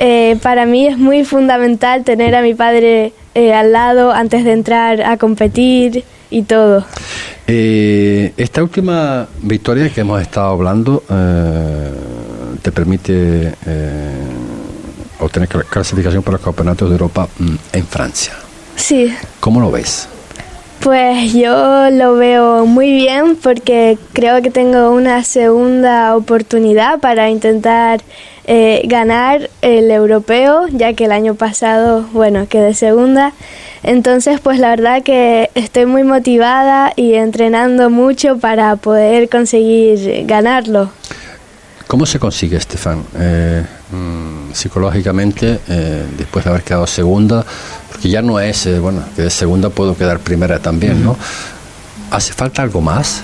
eh, 0.00 0.36
para 0.42 0.66
mí 0.66 0.86
es 0.88 0.98
muy 0.98 1.24
fundamental 1.24 2.02
tener 2.02 2.34
a 2.34 2.42
mi 2.42 2.54
padre 2.54 3.12
eh, 3.34 3.54
al 3.54 3.70
lado 3.72 4.10
antes 4.12 4.44
de 4.44 4.52
entrar 4.52 5.02
a 5.02 5.16
competir 5.16 6.02
y 6.30 6.42
todo. 6.42 6.84
Eh, 7.46 8.32
esta 8.36 8.62
última 8.62 9.28
victoria 9.42 9.88
que 9.90 10.00
hemos 10.00 10.20
estado 10.20 10.48
hablando 10.50 11.02
te 12.62 12.72
permite 12.72 13.54
obtener 15.20 15.48
cla- 15.48 15.64
clasificación 15.64 16.22
para 16.22 16.36
los 16.38 16.44
campeonatos 16.44 16.88
de 16.88 16.94
Europa 16.94 17.28
mm, 17.38 17.54
en 17.72 17.86
Francia. 17.86 18.32
Sí, 18.76 19.14
¿Cómo 19.40 19.60
lo 19.60 19.70
ves? 19.70 20.08
pues 20.80 21.34
yo 21.34 21.90
lo 21.90 22.16
veo 22.16 22.64
muy 22.64 22.90
bien 22.90 23.36
porque 23.36 23.98
creo 24.14 24.40
que 24.40 24.50
tengo 24.50 24.90
una 24.92 25.22
segunda 25.24 26.16
oportunidad 26.16 27.00
para 27.00 27.28
intentar 27.28 28.00
eh, 28.46 28.82
ganar 28.86 29.50
el 29.62 29.90
europeo, 29.90 30.66
ya 30.68 30.92
que 30.94 31.04
el 31.04 31.12
año 31.12 31.34
pasado, 31.34 32.06
bueno, 32.12 32.46
quedé 32.48 32.74
segunda. 32.74 33.32
Entonces, 33.82 34.40
pues 34.40 34.58
la 34.58 34.70
verdad 34.70 35.02
que 35.02 35.50
estoy 35.54 35.86
muy 35.86 36.04
motivada 36.04 36.92
y 36.96 37.14
entrenando 37.14 37.90
mucho 37.90 38.38
para 38.38 38.76
poder 38.76 39.28
conseguir 39.28 40.26
ganarlo. 40.26 40.90
¿Cómo 41.90 42.06
se 42.06 42.20
consigue, 42.20 42.56
Estefan? 42.56 43.02
Eh, 43.18 43.64
mm, 43.90 44.52
psicológicamente, 44.52 45.58
eh, 45.66 46.06
después 46.16 46.44
de 46.44 46.50
haber 46.50 46.62
quedado 46.62 46.86
segunda, 46.86 47.44
porque 47.90 48.08
ya 48.08 48.22
no 48.22 48.38
es, 48.38 48.66
eh, 48.66 48.78
bueno, 48.78 49.02
que 49.16 49.22
de 49.22 49.30
segunda 49.30 49.70
puedo 49.70 49.96
quedar 49.96 50.20
primera 50.20 50.60
también, 50.60 51.02
¿no? 51.02 51.16
¿Hace 52.12 52.32
falta 52.32 52.62
algo 52.62 52.80
más? 52.80 53.22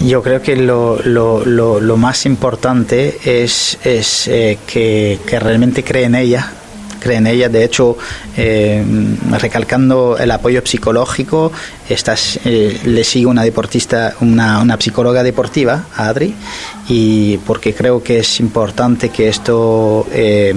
Yo 0.00 0.22
creo 0.22 0.40
que 0.40 0.54
lo, 0.54 1.00
lo, 1.02 1.44
lo, 1.44 1.80
lo 1.80 1.96
más 1.96 2.24
importante 2.24 3.18
es, 3.24 3.78
es 3.84 4.28
eh, 4.28 4.58
que, 4.66 5.18
que 5.26 5.40
realmente 5.40 5.82
cree 5.82 6.04
en 6.04 6.14
ella, 6.14 6.52
cree 7.00 7.16
en 7.18 7.26
ella. 7.26 7.48
De 7.48 7.64
hecho, 7.64 7.96
eh, 8.36 8.82
recalcando 9.38 10.16
el 10.18 10.30
apoyo 10.30 10.62
psicológico, 10.64 11.52
estás, 11.88 12.38
eh, 12.44 12.78
le 12.84 13.04
sigue 13.04 13.26
una 13.26 13.42
deportista, 13.42 14.14
una, 14.20 14.60
una 14.60 14.76
psicóloga 14.80 15.22
deportiva, 15.22 15.86
Adri, 15.96 16.34
y 16.88 17.38
porque 17.38 17.74
creo 17.74 18.02
que 18.02 18.18
es 18.20 18.40
importante 18.40 19.08
que 19.10 19.28
esto, 19.28 20.06
eh, 20.12 20.54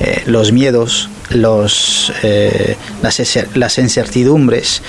eh, 0.00 0.22
los 0.26 0.52
miedos, 0.52 1.08
los, 1.30 2.12
las, 3.02 3.38
las 3.54 3.78
incertidumbres, 3.78 4.82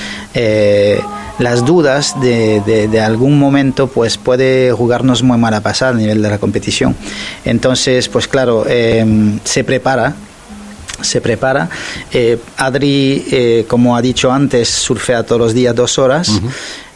las 1.39 1.65
dudas 1.65 2.19
de, 2.21 2.61
de- 2.89 3.01
algún 3.01 3.39
momento 3.39 3.87
pues 3.87 4.17
puede 4.17 4.71
jugarnos 4.71 5.23
muy 5.23 5.37
mal 5.37 5.53
a 5.53 5.61
pasar 5.61 5.93
a 5.93 5.97
nivel 5.97 6.21
de 6.21 6.29
la 6.29 6.37
competición. 6.39 6.95
Entonces, 7.45 8.09
pues 8.09 8.27
claro, 8.27 8.65
se 8.65 9.63
prepara 9.63 10.15
se 11.03 11.21
prepara. 11.21 11.69
Eh, 12.11 12.37
Adri, 12.57 13.25
eh, 13.31 13.65
como 13.67 13.95
ha 13.95 14.01
dicho 14.01 14.31
antes, 14.31 14.69
surfea 14.69 15.23
todos 15.23 15.39
los 15.39 15.53
días 15.53 15.75
dos 15.75 15.99
horas. 15.99 16.29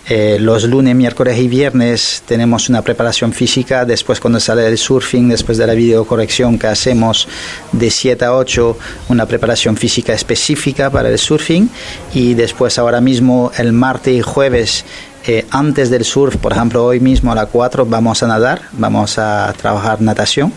Eh, 0.09 0.37
los 0.39 0.63
lunes, 0.63 0.95
miércoles 0.95 1.37
y 1.37 1.49
viernes 1.49 2.23
tenemos 2.25 2.69
una 2.69 2.81
preparación 2.81 3.33
física. 3.33 3.83
Después, 3.83 4.21
cuando 4.21 4.39
sale 4.39 4.65
el 4.65 4.77
surfing, 4.77 5.27
después 5.27 5.57
de 5.57 5.67
la 5.67 5.73
videocorrección 5.73 6.57
que 6.57 6.67
hacemos 6.67 7.27
de 7.73 7.91
7 7.91 8.23
a 8.23 8.33
8, 8.33 8.77
una 9.09 9.25
preparación 9.25 9.75
física 9.75 10.13
específica 10.13 10.89
para 10.89 11.09
el 11.09 11.19
surfing. 11.19 11.69
Y 12.13 12.35
después, 12.35 12.79
ahora 12.79 13.01
mismo, 13.01 13.51
el 13.57 13.73
martes 13.73 14.15
y 14.15 14.21
jueves, 14.21 14.85
eh, 15.27 15.45
antes 15.51 15.89
del 15.89 16.05
surf, 16.05 16.37
por 16.37 16.53
ejemplo, 16.53 16.85
hoy 16.85 16.99
mismo 16.99 17.31
a 17.31 17.35
las 17.35 17.47
4 17.47 17.85
vamos 17.85 18.23
a 18.23 18.27
nadar, 18.27 18.61
vamos 18.73 19.17
a 19.17 19.53
trabajar 19.57 20.01
natación 20.01 20.51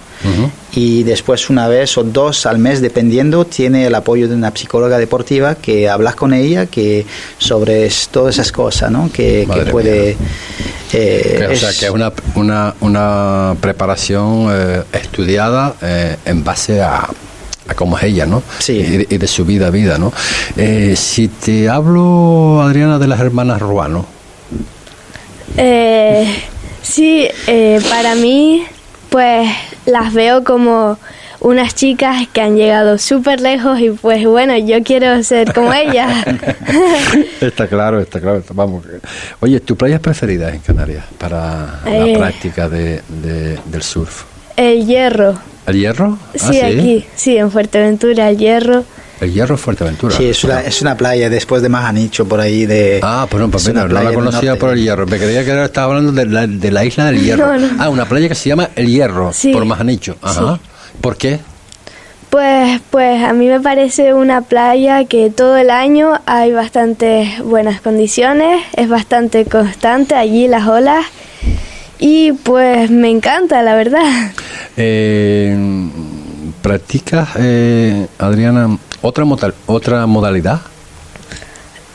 y 0.74 1.02
después 1.02 1.48
una 1.48 1.66
vez 1.66 1.96
o 1.96 2.04
dos 2.04 2.44
al 2.44 2.58
mes, 2.58 2.80
dependiendo, 2.82 3.46
tiene 3.46 3.86
el 3.86 3.94
apoyo 3.94 4.28
de 4.28 4.34
una 4.34 4.52
psicóloga 4.54 4.98
deportiva 4.98 5.54
que 5.54 5.88
hablas 5.88 6.14
con 6.14 6.34
ella 6.34 6.66
que 6.66 7.06
sobre 7.38 7.90
todas 8.10 8.34
esas 8.34 8.52
cosas, 8.52 8.90
¿no? 8.90 9.10
Que, 9.10 9.46
puede... 9.72 10.16
eh, 10.92 11.48
o 11.50 11.56
sea, 11.56 11.70
que 11.70 11.86
es 11.86 11.90
una, 11.90 12.12
una, 12.34 12.74
una 12.80 13.56
preparación 13.60 14.48
eh, 14.52 14.82
estudiada 14.92 15.74
eh, 15.80 16.16
en 16.26 16.44
base 16.44 16.82
a, 16.82 17.08
cómo 17.74 17.96
es 17.96 18.04
ella, 18.04 18.26
¿no? 18.26 18.42
Sí. 18.58 18.72
Y, 18.74 18.96
de- 18.98 19.06
y 19.08 19.16
de 19.16 19.26
su 19.26 19.44
vida 19.46 19.68
a 19.68 19.70
vida, 19.70 19.96
¿no? 19.96 20.12
Eh, 20.56 20.94
si 20.96 21.28
te 21.28 21.68
hablo, 21.68 22.60
Adriana, 22.62 22.98
de 22.98 23.06
las 23.06 23.20
hermanas 23.20 23.60
Ruano, 23.62 24.04
Eh, 25.56 26.26
sí, 26.82 27.28
eh, 27.46 27.80
para 27.88 28.14
mí, 28.14 28.64
pues 29.08 29.48
las 29.86 30.12
veo 30.14 30.44
como 30.44 30.98
unas 31.40 31.74
chicas 31.74 32.28
que 32.32 32.42
han 32.42 32.54
llegado 32.56 32.98
súper 32.98 33.40
lejos 33.40 33.80
y 33.80 33.90
pues 33.90 34.24
bueno, 34.26 34.56
yo 34.58 34.82
quiero 34.82 35.22
ser 35.22 35.52
como 35.54 35.72
ellas. 35.72 36.24
está 37.40 37.66
claro, 37.66 38.00
está 38.00 38.20
claro. 38.20 38.42
vamos. 38.52 38.84
Oye, 39.40 39.60
¿tu 39.60 39.74
playa 39.76 39.98
preferida 39.98 40.50
en 40.50 40.60
Canarias 40.60 41.04
para 41.18 41.80
Eh. 41.86 42.12
la 42.12 42.18
práctica 42.18 42.68
de, 42.68 43.02
de- 43.08 43.58
del 43.64 43.82
surf? 43.82 44.24
El 44.56 44.86
hierro. 44.86 45.38
¿El 45.66 45.76
hierro? 45.78 46.18
Ah, 46.34 46.38
Sí, 46.50 46.60
aquí, 46.60 47.06
sí, 47.14 47.36
en 47.38 47.50
Fuerteventura, 47.50 48.28
el 48.28 48.36
hierro. 48.36 48.84
El 49.20 49.32
hierro 49.32 49.56
Fuerteventura. 49.58 50.16
Sí, 50.16 50.24
es 50.30 50.42
una, 50.44 50.60
es 50.62 50.80
una 50.80 50.96
playa 50.96 51.28
después 51.28 51.60
de 51.62 51.68
Majanicho, 51.68 52.26
por 52.26 52.40
ahí 52.40 52.64
de... 52.64 53.00
Ah, 53.02 53.26
pues 53.30 53.40
no, 53.42 53.50
pues 53.50 53.66
mira, 53.68 53.86
no 53.86 54.02
la 54.02 54.12
conocía 54.14 54.56
por 54.56 54.70
el 54.70 54.82
hierro. 54.82 55.06
Me 55.06 55.18
creía 55.18 55.44
que 55.44 55.50
ahora 55.50 55.66
estaba 55.66 55.88
hablando 55.94 56.12
de 56.12 56.26
la, 56.26 56.46
de 56.46 56.70
la 56.70 56.84
isla 56.84 57.06
del 57.06 57.20
hierro. 57.22 57.58
No, 57.58 57.58
no. 57.58 57.82
Ah, 57.82 57.90
una 57.90 58.06
playa 58.06 58.28
que 58.28 58.34
se 58.34 58.48
llama 58.48 58.70
El 58.74 58.86
Hierro, 58.88 59.32
Sí. 59.32 59.52
por 59.52 59.64
Majanicho. 59.66 60.16
Ajá. 60.22 60.58
¿Por 61.02 61.16
qué? 61.16 61.38
Pues, 62.30 62.80
pues 62.90 63.22
a 63.24 63.32
mí 63.32 63.48
me 63.48 63.60
parece 63.60 64.14
una 64.14 64.40
playa 64.42 65.04
que 65.04 65.30
todo 65.30 65.56
el 65.56 65.68
año 65.68 66.20
hay 66.26 66.52
bastantes 66.52 67.42
buenas 67.42 67.80
condiciones, 67.80 68.62
es 68.76 68.88
bastante 68.88 69.44
constante 69.46 70.14
allí 70.14 70.46
las 70.46 70.66
olas 70.68 71.04
y 71.98 72.30
pues 72.32 72.88
me 72.90 73.10
encanta, 73.10 73.62
la 73.62 73.74
verdad. 73.74 74.30
Eh, 74.76 75.56
¿Practicas, 76.62 77.30
eh, 77.36 78.06
Adriana, 78.18 78.78
otra, 79.02 79.24
motal- 79.24 79.54
otra 79.66 80.06
modalidad? 80.06 80.60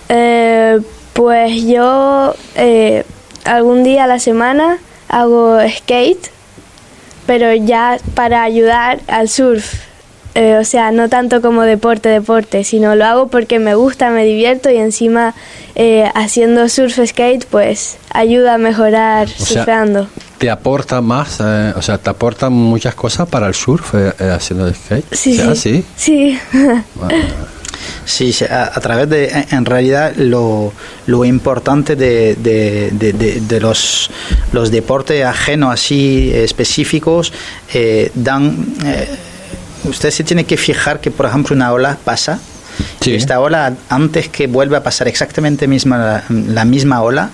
Eh, 0.09 0.79
pues 1.13 1.63
yo 1.63 2.35
eh, 2.55 3.03
algún 3.43 3.83
día 3.83 4.03
a 4.03 4.07
la 4.07 4.19
semana 4.19 4.77
hago 5.09 5.57
skate, 5.67 6.29
pero 7.25 7.53
ya 7.53 7.97
para 8.13 8.43
ayudar 8.43 8.99
al 9.07 9.29
surf. 9.29 9.73
Eh, 10.37 10.57
o 10.59 10.65
sea, 10.65 10.91
no 10.91 11.07
tanto 11.07 11.41
como 11.41 11.61
deporte, 11.61 12.09
deporte, 12.09 12.65
sino 12.65 12.93
lo 12.95 13.05
hago 13.05 13.27
porque 13.29 13.57
me 13.57 13.73
gusta, 13.73 14.09
me 14.09 14.25
divierto 14.25 14.69
y 14.69 14.75
encima 14.75 15.33
eh, 15.75 16.11
haciendo 16.13 16.67
surf 16.67 16.99
skate 17.05 17.45
pues 17.45 17.97
ayuda 18.09 18.55
a 18.55 18.57
mejorar 18.57 19.27
O 19.27 19.29
sea, 19.29 19.45
surfeando. 19.45 20.09
¿Te 20.45 20.51
aporta 20.51 21.01
más, 21.01 21.39
eh, 21.39 21.73
o 21.75 21.81
sea, 21.81 21.97
te 21.97 22.07
aporta 22.11 22.51
muchas 22.51 22.93
cosas 22.93 23.27
para 23.27 23.47
el 23.47 23.55
surf 23.55 23.95
eh, 23.95 24.13
eh, 24.19 24.29
haciendo 24.29 24.71
skate? 24.71 25.05
Sí, 25.11 25.41
Ah, 25.41 25.55
sí. 25.55 25.83
sí. 25.97 26.39
Sí, 28.05 28.31
sí, 28.31 28.45
a, 28.45 28.65
a 28.65 28.79
través 28.79 29.09
de, 29.09 29.27
en- 29.49 29.65
realidad, 29.65 30.13
lo, 30.17 30.71
lo 31.07 31.25
importante 31.25 31.95
de, 31.95 32.35
de- 32.35 32.91
de- 32.91 33.13
de- 33.13 33.41
de 33.41 33.59
los, 33.59 34.11
los 34.53 34.69
deportes 34.69 35.25
ajenos 35.25 35.73
así 35.73 36.31
específicos 36.31 37.33
eh, 37.73 38.11
dan... 38.13 38.67
eh, 38.85 39.07
usted 39.85 40.11
se 40.11 40.23
tiene 40.23 40.43
que 40.43 40.57
fijar 40.57 40.99
que, 41.01 41.09
por 41.09 41.25
ejemplo, 41.25 41.55
una 41.55 41.71
ola 41.73 41.97
pasa. 42.03 42.37
Sí. 43.01 43.09
y 43.11 43.15
esta 43.15 43.39
ola, 43.39 43.73
antes 43.89 44.29
que 44.29 44.45
vuelva 44.45 44.77
a 44.77 44.83
pasar 44.83 45.07
exactamente 45.07 45.67
misma, 45.67 45.97
la, 45.97 46.23
la 46.29 46.65
misma 46.65 47.01
ola, 47.01 47.31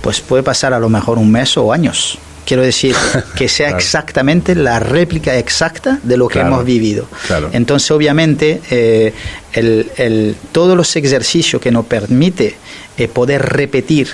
pues 0.00 0.20
puede 0.20 0.42
pasar 0.42 0.74
a 0.74 0.80
lo 0.80 0.88
mejor 0.88 1.16
un 1.18 1.30
mes 1.30 1.56
o 1.56 1.72
años. 1.72 2.18
Quiero 2.50 2.64
decir, 2.64 2.96
que 3.36 3.48
sea 3.48 3.68
Claro. 3.68 3.78
exactamente 3.78 4.56
la 4.56 4.80
réplica 4.80 5.36
exacta 5.38 6.00
de 6.02 6.16
lo 6.16 6.26
que 6.26 6.32
Claro, 6.40 6.48
hemos 6.48 6.64
vivido. 6.64 7.06
claro. 7.28 7.48
Entonces, 7.52 7.88
obviamente, 7.92 8.60
eh, 8.72 9.12
el- 9.52 9.88
el- 9.96 10.34
todos 10.50 10.76
los 10.76 10.96
ejercicios 10.96 11.62
que 11.62 11.70
nos 11.70 11.86
permite 11.86 12.56
eh, 12.98 13.06
poder 13.06 13.40
repetir 13.42 14.08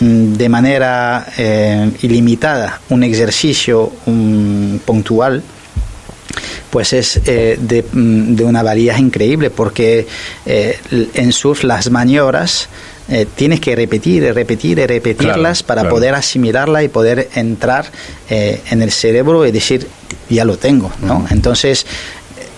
mm, 0.00 0.32
de 0.32 0.48
manera 0.48 1.26
eh, 1.36 1.90
ilimitada 2.00 2.80
un 2.88 3.04
ejercicio 3.04 3.92
puntual, 4.86 5.42
pues 6.70 6.94
es 6.94 7.20
eh, 7.26 7.58
de, 7.60 7.84
mm, 7.92 8.34
de 8.36 8.44
una 8.44 8.62
valía 8.62 8.98
increíble 8.98 9.50
porque 9.50 10.06
eh, 10.46 10.78
en 11.12 11.30
surf 11.30 11.62
las 11.64 11.90
maniobras 11.90 12.68
eh, 13.08 13.26
tienes 13.34 13.60
que 13.60 13.76
repetir 13.76 14.22
y 14.22 14.30
repetir 14.32 14.78
y 14.78 14.86
repetirlas 14.86 15.58
Claro, 15.62 15.66
para 15.66 15.80
claro. 15.82 15.94
poder 15.96 16.14
asimilarla 16.14 16.82
y 16.82 16.88
poder 16.88 17.28
entrar 17.34 17.86
eh, 18.30 18.60
en 18.70 18.80
el 18.82 18.90
cerebro 18.90 19.46
y 19.46 19.52
decir 19.52 19.86
ya 20.30 20.44
lo 20.46 20.56
tengo 20.56 20.90
¿no? 21.02 21.26
entonces 21.30 21.86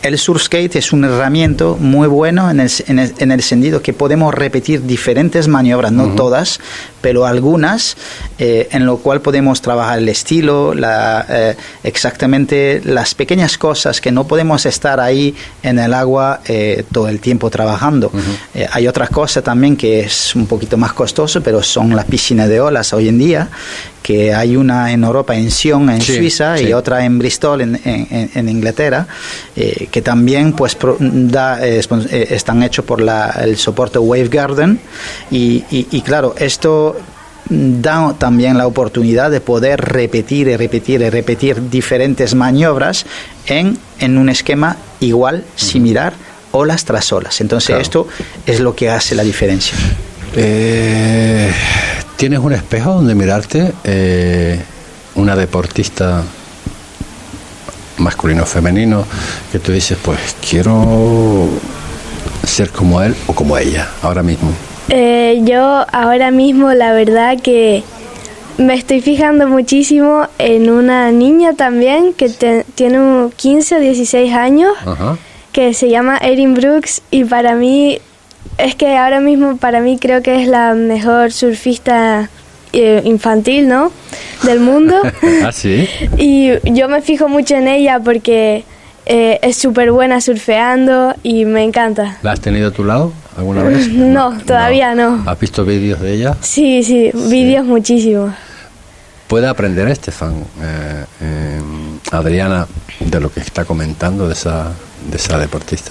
el 0.07 0.19
surf 0.19 0.43
skate 0.45 0.77
es 0.77 0.93
un 0.93 1.05
herramienta 1.05 1.65
muy 1.79 2.09
bueno 2.09 2.51
en 2.51 2.61
el, 2.61 2.71
en 2.87 3.31
el, 3.31 3.43
sentido 3.43 3.83
que 3.83 3.93
podemos 3.93 4.33
repetir 4.33 4.83
diferentes 4.87 5.49
maniobras, 5.49 5.93
no 5.93 6.15
todas, 6.15 6.61
pero 7.01 7.27
algunas, 7.27 7.97
eh, 8.39 8.69
en 8.73 8.87
lo 8.87 8.99
cual 8.99 9.21
podemos 9.21 9.63
trabajar 9.63 9.99
el 9.99 10.09
estilo, 10.09 10.75
la, 10.75 11.25
eh, 11.29 11.57
exactamente 11.83 12.81
las 12.85 13.15
pequeñas 13.15 13.59
cosas 13.59 14.01
que 14.01 14.13
no 14.13 14.27
podemos 14.27 14.67
estar 14.67 15.01
ahí 15.01 15.35
en 15.63 15.79
el 15.79 15.95
agua 15.95 16.41
eh, 16.47 16.85
todo 16.93 17.09
el 17.09 17.21
tiempo 17.21 17.51
trabajando. 17.51 18.11
hay 18.73 18.89
otra 18.89 19.09
cosa 19.09 19.43
también 19.43 19.77
que 19.77 20.01
es 20.01 20.35
un 20.35 20.47
poquito 20.47 20.77
más 20.77 20.93
costoso, 20.93 21.43
pero 21.43 21.63
son 21.63 21.95
las 21.95 22.07
piscinas 22.07 22.49
de 22.49 22.61
olas 22.61 22.93
hoy 22.93 23.09
en 23.09 23.19
día, 23.19 23.49
que 24.07 24.33
hay 24.33 24.55
una 24.55 24.93
en 24.93 25.03
Europa, 25.03 25.35
en 25.35 25.51
Sion, 25.51 25.91
en 25.91 26.01
Suiza, 26.01 26.61
y 26.61 26.73
otra 26.73 27.05
en 27.05 27.19
Bristol, 27.19 27.61
en, 27.61 27.81
en, 27.85 28.49
Inglaterra, 28.49 29.05
eh, 29.57 29.89
que 29.91 30.01
también 30.01 30.53
pues 30.53 30.79
da, 31.01 31.67
eh, 31.67 31.81
eh, 31.81 32.27
están 32.31 32.63
hechos 32.63 32.85
por 32.85 33.01
la, 33.01 33.31
el 33.43 33.57
soporte 33.57 33.99
Wave 33.99 34.29
Garden. 34.29 34.79
Y, 35.33 35.65
y, 35.73 36.01
claro, 36.03 36.37
esto 36.39 36.97
da 37.51 38.15
también 38.17 38.57
la 38.57 38.69
oportunidad 38.69 39.29
de 39.33 39.41
poder 39.41 39.81
repetir 39.81 40.47
y 40.47 40.57
repetir 40.57 41.01
y 41.01 41.11
repetir 41.11 41.69
diferentes 41.69 42.37
maniobras 42.37 43.07
en, 43.47 43.77
en 43.99 44.19
un 44.19 44.29
esquema 44.29 44.77
igual, 45.01 45.43
similar, 45.57 46.13
olas 46.53 46.85
tras 46.85 47.13
olas. 47.13 47.41
Entonces 47.41 47.77
esto 47.81 48.07
es 48.47 48.61
lo 48.61 48.77
que 48.77 48.89
hace 48.89 49.17
la 49.17 49.25
diferencia. 49.25 49.77
Eh, 50.37 51.51
¿Tienes 52.17 52.39
un 52.39 52.53
espejo 52.55 52.95
donde 52.95 53.15
mirarte? 53.15 53.73
Eh, 53.85 54.59
una 55.17 55.37
deportista 55.37 56.23
masculino 57.99 58.45
o 58.45 58.47
femenino 58.47 59.05
que 59.53 59.59
tú 59.59 59.73
dices, 59.73 59.99
pues 60.03 60.19
quiero 60.49 61.47
ser 62.45 62.71
como 62.71 63.03
él 63.03 63.15
o 63.27 63.35
como 63.35 63.59
ella 63.59 63.89
ahora 64.03 64.23
mismo. 64.23 64.51
Eh, 64.89 65.41
yo 65.45 65.85
ahora 65.93 66.31
mismo 66.31 66.73
la 66.73 66.93
verdad 66.93 67.39
que 67.43 67.85
me 68.57 68.75
estoy 68.75 69.03
fijando 69.03 69.47
muchísimo 69.47 70.27
en 70.39 70.71
una 70.71 71.11
niña 71.13 71.55
también 71.55 72.15
que 72.15 72.31
tiene 72.75 73.29
15 73.37 73.77
o 73.77 73.81
16 73.81 74.33
años 74.33 74.73
que 75.53 75.75
se 75.75 75.91
llama 75.91 76.17
Erin 76.19 76.55
Brooks 76.55 77.03
y 77.11 77.25
para 77.25 77.55
mí 77.55 78.01
es 78.59 78.75
que 78.75 78.97
ahora 78.97 79.21
mismo 79.21 79.57
para 79.57 79.81
mí 79.81 79.99
creo 79.99 80.23
que 80.23 80.43
es 80.43 80.49
la 80.49 80.75
mejor 80.75 81.33
surfista 81.33 82.31
eh, 82.73 83.03
infantil, 83.05 83.69
¿no? 83.69 83.93
Del 84.43 84.61
mundo. 84.61 84.97
¿Ah, 85.45 85.53
sí? 85.53 85.89
Y 86.17 86.51
yo 86.73 86.89
me 86.89 87.03
fijo 87.03 87.29
mucho 87.29 87.55
en 87.55 87.69
ella 87.69 88.01
porque 88.01 88.65
eh, 89.07 89.39
es 89.43 89.57
súper 89.57 89.93
buena 89.93 90.21
surfeando 90.21 91.15
y 91.23 91.45
me 91.45 91.63
encanta. 91.63 92.19
¿La 92.23 92.33
has 92.33 92.41
tenido 92.41 92.69
a 92.69 92.71
tu 92.71 92.85
lado 92.85 93.13
alguna 93.37 93.63
vez? 93.63 93.89
No, 93.93 94.37
todavía 94.39 94.95
no. 94.95 95.23
¿Has 95.27 95.39
visto 95.39 95.65
vídeos 95.65 96.01
de 96.01 96.15
ella? 96.15 96.37
Sí, 96.41 96.83
sí, 96.83 97.11
vídeos 97.15 97.65
muchísimos. 97.65 98.35
¿Puede 99.29 99.49
aprender 99.49 99.89
Estefan, 99.89 100.45
eh, 100.63 101.61
Adriana, 102.13 102.67
de 103.01 103.21
lo 103.21 103.33
que 103.33 103.41
está 103.41 103.65
comentando 103.65 104.29
de 104.29 104.35
esa, 104.35 104.73
de 105.11 105.17
esa 105.17 105.37
deportista? 105.37 105.91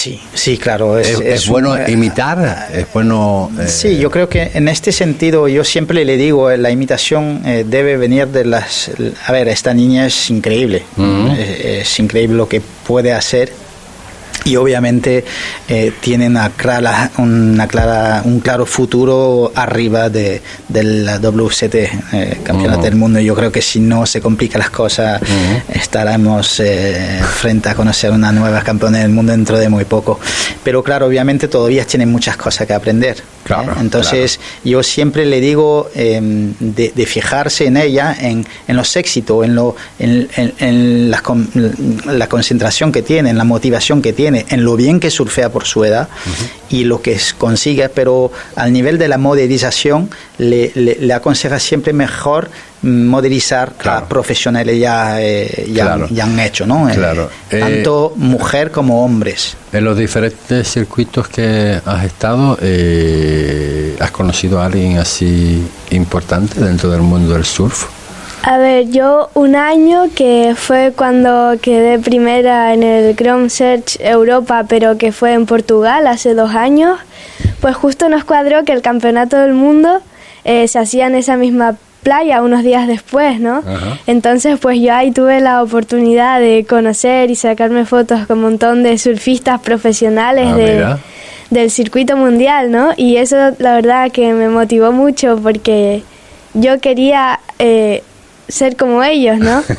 Sí, 0.00 0.18
sí, 0.32 0.56
claro. 0.56 0.98
Es, 0.98 1.46
bueno 1.46 1.76
imitar, 1.86 2.68
es 2.72 2.90
bueno... 2.90 3.50
Eh, 3.60 3.68
sí, 3.68 3.98
yo 3.98 4.10
creo 4.10 4.30
que 4.30 4.50
en 4.54 4.66
este 4.68 4.92
sentido 4.92 5.46
yo 5.46 5.62
siempre 5.62 6.06
le 6.06 6.16
digo, 6.16 6.50
eh, 6.50 6.56
la 6.56 6.70
imitación 6.70 7.42
eh, 7.44 7.66
debe 7.68 7.98
venir 7.98 8.28
de 8.28 8.46
las... 8.46 8.90
A 9.26 9.32
ver, 9.32 9.48
esta 9.48 9.74
niña 9.74 10.06
es 10.06 10.30
increíble, 10.30 10.84
es 11.62 11.98
increíble 11.98 12.34
lo 12.38 12.48
que 12.48 12.62
puede 12.62 13.12
hacer 13.12 13.52
y 14.44 14.56
obviamente 14.56 15.24
eh, 15.68 15.92
tienen 16.00 16.32
una 16.32 16.50
clara, 16.50 17.10
una 17.18 17.66
clara, 17.66 18.22
un 18.24 18.40
claro 18.40 18.66
futuro 18.66 19.52
arriba 19.54 20.08
de, 20.08 20.42
del 20.68 21.08
WCT, 21.20 21.74
eh, 21.74 22.40
Campeonato 22.42 22.82
del 22.82 22.96
Mundo. 22.96 23.20
Yo 23.20 23.34
creo 23.34 23.52
que 23.52 23.62
si 23.62 23.80
no 23.80 24.06
se 24.06 24.20
complican 24.20 24.60
las 24.60 24.70
cosas, 24.70 25.20
estaremos 25.68 26.60
eh, 26.60 27.20
frente 27.22 27.68
a 27.68 27.74
conocer 27.74 28.10
una 28.10 28.32
nueva 28.32 28.62
campeona 28.62 28.98
del 28.98 29.10
mundo 29.10 29.32
dentro 29.32 29.58
de 29.58 29.68
muy 29.68 29.84
poco. 29.84 30.18
Pero 30.64 30.82
claro, 30.82 31.06
obviamente 31.06 31.48
todavía 31.48 31.84
tienen 31.84 32.10
muchas 32.10 32.36
cosas 32.36 32.66
que 32.66 32.74
aprender. 32.74 33.22
Claro, 33.44 33.74
Entonces, 33.80 34.38
yo 34.64 34.82
siempre 34.82 35.24
le 35.26 35.40
digo 35.40 35.88
em, 35.94 36.52
de, 36.60 37.06
fijarse 37.06 37.66
en 37.66 37.76
ella, 37.76 38.14
en, 38.18 38.46
en 38.68 38.76
los 38.76 38.94
éxitos, 38.96 39.44
en, 39.44 39.54
lo, 39.54 39.74
en, 39.98 40.28
en, 40.36 41.10
la, 41.10 41.22
la 42.06 42.28
concentración 42.28 42.92
que 42.92 43.02
tiene, 43.02 43.30
en 43.30 43.38
la 43.38 43.44
motivación 43.44 44.02
que 44.02 44.12
tiene 44.12 44.46
en 44.50 44.64
lo 44.64 44.76
bien 44.76 45.00
que 45.00 45.10
surfea 45.10 45.50
por 45.50 45.64
su 45.64 45.84
edad 45.84 46.08
y 46.68 46.84
lo 46.84 47.02
que 47.02 47.18
consigue, 47.38 47.88
pero 47.88 48.30
al 48.56 48.72
nivel 48.72 48.98
de 48.98 49.08
la 49.08 49.18
modelización 49.18 50.10
le, 50.38 50.72
le, 50.74 51.12
aconseja 51.12 51.58
siempre 51.58 51.92
mejor 51.92 52.50
modelizar 52.82 53.72
a 53.84 54.04
profesionales 54.06 54.78
ya, 54.78 55.20
eh, 55.20 55.68
ya, 55.72 55.94
han 55.94 56.40
hecho, 56.40 56.66
¿no? 56.66 56.88
Eh, 56.88 56.94
claro. 56.94 57.28
tanto 57.48 58.14
eh, 58.14 58.18
mujer 58.18 58.70
como 58.70 59.04
hombres. 59.04 59.56
En 59.72 59.84
los 59.84 59.96
diferentes 59.96 60.66
circuitos 60.68 61.28
que 61.28 61.80
has 61.84 62.04
estado, 62.04 62.58
¿has 64.00 64.10
conocido 64.10 64.60
a 64.60 64.66
alguien 64.66 64.98
así 64.98 65.66
importante 65.90 66.60
dentro 66.60 66.90
del 66.90 67.02
mundo 67.02 67.34
del 67.34 67.44
surf? 67.44 67.86
A 68.42 68.56
ver, 68.56 68.88
yo 68.88 69.28
un 69.34 69.54
año 69.54 70.04
que 70.14 70.54
fue 70.56 70.94
cuando 70.96 71.56
quedé 71.60 71.98
primera 71.98 72.72
en 72.72 72.82
el 72.82 73.14
Chrome 73.14 73.50
Search 73.50 73.98
Europa, 74.00 74.64
pero 74.66 74.96
que 74.96 75.12
fue 75.12 75.34
en 75.34 75.44
Portugal 75.44 76.06
hace 76.06 76.32
dos 76.32 76.54
años, 76.54 76.98
pues 77.60 77.76
justo 77.76 78.08
nos 78.08 78.24
cuadró 78.24 78.64
que 78.64 78.72
el 78.72 78.80
Campeonato 78.80 79.36
del 79.36 79.52
Mundo 79.52 80.00
eh, 80.44 80.68
se 80.68 80.78
hacía 80.78 81.06
en 81.06 81.16
esa 81.16 81.36
misma 81.36 81.76
playa 82.02 82.42
unos 82.42 82.62
días 82.62 82.86
después, 82.86 83.40
¿no? 83.40 83.62
Entonces, 84.06 84.58
pues 84.60 84.80
yo 84.80 84.94
ahí 84.94 85.10
tuve 85.10 85.40
la 85.40 85.62
oportunidad 85.62 86.40
de 86.40 86.66
conocer 86.68 87.30
y 87.30 87.36
sacarme 87.36 87.84
fotos 87.84 88.26
con 88.26 88.38
un 88.38 88.44
montón 88.44 88.82
de 88.82 88.98
surfistas 88.98 89.60
profesionales 89.60 90.46
ah, 90.48 90.98
del 91.50 91.70
circuito 91.70 92.16
mundial, 92.16 92.70
¿no? 92.70 92.90
Y 92.96 93.16
eso 93.16 93.36
la 93.58 93.74
verdad 93.74 94.10
que 94.10 94.32
me 94.32 94.48
motivó 94.48 94.92
mucho 94.92 95.38
porque 95.42 96.02
yo 96.54 96.80
quería... 96.80 97.40
Eh, 97.58 98.02
ser 98.50 98.76
como 98.76 99.02
ellos, 99.02 99.38
¿no? 99.38 99.62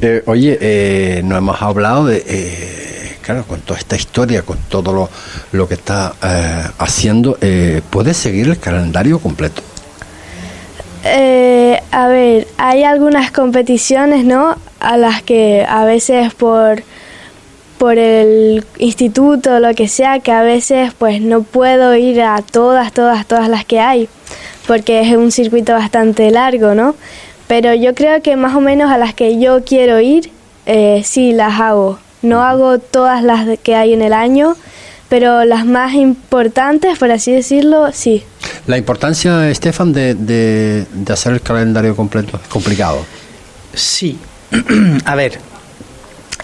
Eh, 0.00 0.22
oye, 0.26 0.58
eh, 0.60 1.22
no 1.24 1.36
hemos 1.36 1.60
hablado 1.60 2.06
de, 2.06 2.22
eh, 2.26 3.16
claro, 3.22 3.44
con 3.44 3.60
toda 3.60 3.78
esta 3.78 3.96
historia, 3.96 4.42
con 4.42 4.58
todo 4.68 4.92
lo, 4.92 5.10
lo 5.52 5.68
que 5.68 5.74
está 5.74 6.14
haciendo, 6.78 7.38
¿puedes 7.90 8.16
seguir 8.16 8.48
el 8.48 8.58
calendario 8.58 9.18
completo? 9.18 9.62
A 11.04 12.08
ver, 12.08 12.46
hay 12.56 12.84
algunas 12.84 13.30
competiciones, 13.30 14.24
¿no? 14.24 14.56
A 14.80 14.96
las 14.96 15.22
que 15.22 15.66
a 15.68 15.84
veces 15.84 16.34
por 16.34 16.82
por 17.78 17.98
el 17.98 18.64
instituto 18.78 19.56
o 19.56 19.60
lo 19.60 19.74
que 19.74 19.88
sea, 19.88 20.20
que 20.20 20.32
a 20.32 20.42
veces 20.42 20.92
pues 20.96 21.20
no 21.20 21.42
puedo 21.42 21.94
ir 21.96 22.22
a 22.22 22.40
todas, 22.40 22.92
todas, 22.92 23.26
todas 23.26 23.48
las 23.48 23.64
que 23.64 23.80
hay 23.80 24.08
porque 24.66 25.00
es 25.00 25.16
un 25.16 25.30
circuito 25.30 25.72
bastante 25.72 26.30
largo, 26.30 26.74
¿no? 26.74 26.94
Pero 27.46 27.74
yo 27.74 27.94
creo 27.94 28.22
que 28.22 28.36
más 28.36 28.54
o 28.54 28.60
menos 28.60 28.90
a 28.90 28.98
las 28.98 29.14
que 29.14 29.38
yo 29.38 29.64
quiero 29.64 30.00
ir, 30.00 30.30
eh, 30.66 31.02
sí 31.04 31.32
las 31.32 31.60
hago. 31.60 31.98
No 32.22 32.42
hago 32.42 32.78
todas 32.78 33.22
las 33.22 33.58
que 33.58 33.76
hay 33.76 33.92
en 33.92 34.00
el 34.00 34.14
año, 34.14 34.56
pero 35.14 35.44
las 35.44 35.64
más 35.64 35.94
importantes, 35.94 36.98
por 36.98 37.12
así 37.12 37.30
decirlo, 37.30 37.92
sí. 37.92 38.24
La 38.66 38.76
importancia, 38.76 39.48
Estefan, 39.48 39.92
de, 39.92 40.16
de, 40.16 40.86
de 40.92 41.12
hacer 41.12 41.34
el 41.34 41.40
calendario 41.40 41.94
completo 41.94 42.40
es 42.42 42.48
complicado. 42.48 42.98
Sí. 43.72 44.18
a 45.04 45.14
ver, 45.14 45.38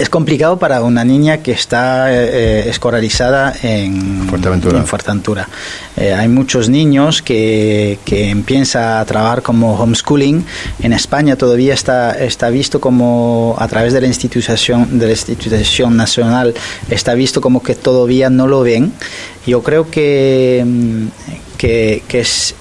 es 0.01 0.09
complicado 0.09 0.59
para 0.59 0.83
una 0.83 1.05
niña 1.05 1.43
que 1.43 1.53
está 1.53 2.11
eh, 2.11 2.71
escolarizada 2.71 3.53
en 3.63 4.27
Fuerteventura. 4.29 5.47
Eh, 5.95 6.15
hay 6.15 6.27
muchos 6.27 6.71
niños 6.71 7.21
que, 7.21 7.99
que 8.07 8.31
empiezan 8.31 8.99
a 8.99 9.05
trabajar 9.05 9.43
como 9.43 9.75
homeschooling. 9.75 10.43
En 10.83 10.95
España 10.95 11.37
todavía 11.37 11.75
está, 11.75 12.19
está 12.19 12.49
visto 12.49 12.81
como, 12.81 13.55
a 13.59 13.69
través 13.69 13.93
de 13.93 14.01
la 14.01 14.07
institución, 14.07 14.99
de 14.99 15.05
la 15.05 15.13
institución 15.13 15.95
nacional, 15.99 16.55
está 16.89 17.13
visto 17.13 17.43
como 17.43 17.63
que 17.63 17.75
todavía 17.75 18.31
no 18.31 18.47
lo 18.47 18.63
ven. 18.63 18.95
Yo 19.47 19.63
creo 19.63 19.91
que, 19.91 20.65
mm, 20.67 21.07
que, 21.59 22.03
que 22.09 22.21
es 22.21 22.55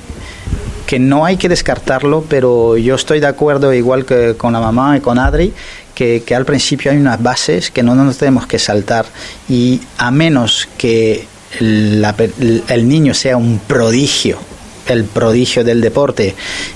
que 0.86 0.98
no 0.98 1.24
hay 1.24 1.38
que 1.38 1.48
descartarlo, 1.48 2.26
pero 2.28 2.76
yo 2.76 2.96
estoy 2.96 3.20
de 3.20 3.28
acuerdo, 3.28 3.72
igual 3.76 4.06
que 4.06 4.36
con 4.36 4.54
la 4.54 4.60
mamá 4.60 4.98
y 4.98 5.02
con 5.02 5.20
Adri, 5.20 5.54
que, 6.00 6.34
al 6.34 6.46
principio 6.46 6.92
hay 6.92 6.98
unas 6.98 7.22
bases 7.22 7.72
que 7.72 7.84
no 7.84 7.94
nos 7.94 8.18
tenemos 8.18 8.48
que 8.48 8.58
saltar 8.58 9.06
y 9.50 9.82
a 9.98 10.12
menos 10.12 10.70
que 10.78 11.28
el 11.60 12.88
niño 12.88 13.14
sea 13.14 13.36
un 13.36 13.60
prodigio 13.60 14.40
el 14.94 15.06
prodigio 15.06 15.64
del 15.64 15.82
deporte 15.82 16.36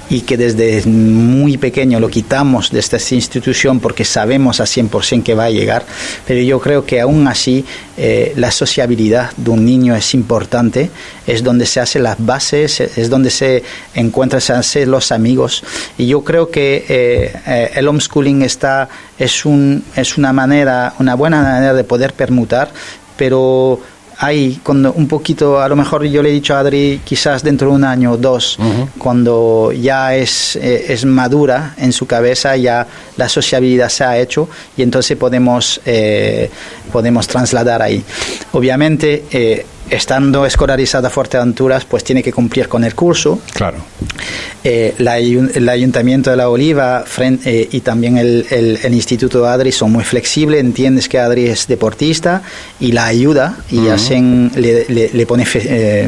y 0.09 0.21
que 0.21 0.37
desde 0.37 0.83
muy 0.85 1.57
pequeño 1.57 1.99
lo 1.99 2.09
quitamos 2.09 2.71
de 2.71 2.79
esta 2.79 2.97
institución 3.11 3.79
porque 3.79 4.05
sabemos 4.05 4.59
a 4.59 4.65
100% 4.65 5.23
que 5.23 5.35
va 5.35 5.45
a 5.45 5.49
llegar, 5.49 5.85
pero 6.25 6.41
yo 6.41 6.59
creo 6.59 6.85
que 6.85 7.01
aún 7.01 7.27
así 7.27 7.65
eh, 7.97 8.33
la 8.37 8.51
sociabilidad 8.51 9.31
de 9.37 9.51
un 9.51 9.65
niño 9.65 9.95
es 9.95 10.13
importante, 10.13 10.89
es 11.27 11.43
donde 11.43 11.65
se 11.65 11.79
hacen 11.79 12.03
las 12.03 12.23
bases, 12.23 12.79
es 12.79 13.09
donde 13.09 13.29
se 13.29 13.63
encuentran, 13.93 14.41
se 14.41 14.53
hacen 14.53 14.89
los 14.89 15.11
amigos. 15.11 15.63
Y 15.97 16.07
yo 16.07 16.23
creo 16.23 16.49
que 16.49 16.85
eh, 16.87 17.33
eh, 17.45 17.71
el 17.75 17.87
homeschooling 17.87 18.41
está, 18.41 18.89
es, 19.17 19.45
un, 19.45 19.83
es 19.95 20.17
una 20.17 20.33
manera, 20.33 20.93
una 20.99 21.15
buena 21.15 21.41
manera 21.41 21.73
de 21.73 21.83
poder 21.83 22.13
permutar, 22.13 22.71
pero 23.17 23.79
ahí, 24.23 24.59
cuando 24.63 24.93
un 24.93 25.07
poquito, 25.07 25.61
a 25.61 25.67
lo 25.67 25.75
mejor 25.75 26.03
yo 26.05 26.23
le 26.23 26.29
he 26.29 26.31
dicho 26.31 26.55
a 26.55 26.59
Adri, 26.59 27.01
quizás 27.03 27.43
dentro 27.43 27.69
de 27.69 27.75
un 27.75 27.83
año 27.83 28.13
o 28.13 28.17
dos, 28.17 28.57
cuando 28.97 29.71
ya 29.71 30.15
es, 30.15 30.55
eh, 30.55 30.85
es 30.89 31.03
madura 31.05 31.73
en 31.77 31.91
su 31.91 32.05
cabeza, 32.05 32.55
ya 32.55 32.87
la 33.17 33.27
sociabilidad 33.27 33.89
se 33.89 34.03
ha 34.03 34.17
hecho 34.17 34.47
y 34.77 34.81
entonces 34.81 35.17
podemos, 35.17 35.81
eh, 35.85 36.49
podemos 36.91 37.27
trasladar 37.27 37.81
ahí. 37.81 38.03
Obviamente, 38.53 39.25
eh, 39.31 39.65
estando 39.89 40.45
escolarizada 40.45 41.09
Fuerteventuras, 41.09 41.85
pues 41.85 42.03
tiene 42.03 42.23
que 42.23 42.31
cumplir 42.31 42.67
con 42.67 42.83
el 42.83 42.95
curso. 42.95 43.39
Claro. 43.53 43.77
Eh, 44.63 44.95
el 44.97 45.69
Ayuntamiento 45.69 46.29
de 46.29 46.37
La 46.37 46.49
Oliva 46.49 47.03
eh, 47.19 47.67
y 47.69 47.81
también 47.81 48.17
el, 48.17 48.45
el, 48.49 48.93
Instituto 48.93 49.41
de 49.43 49.49
Adri 49.49 49.71
son 49.73 49.91
muy 49.91 50.05
flexibles, 50.05 50.61
entiendes 50.61 51.09
que 51.09 51.19
Adri 51.19 51.47
es 51.47 51.67
deportista 51.67 52.41
y 52.79 52.93
la 52.93 53.05
ayuda 53.07 53.57
y 53.69 53.89
hacen, 53.89 54.51
le, 54.55 54.85
le, 54.87 55.25
pone 55.25 55.45
eh, 55.53 56.07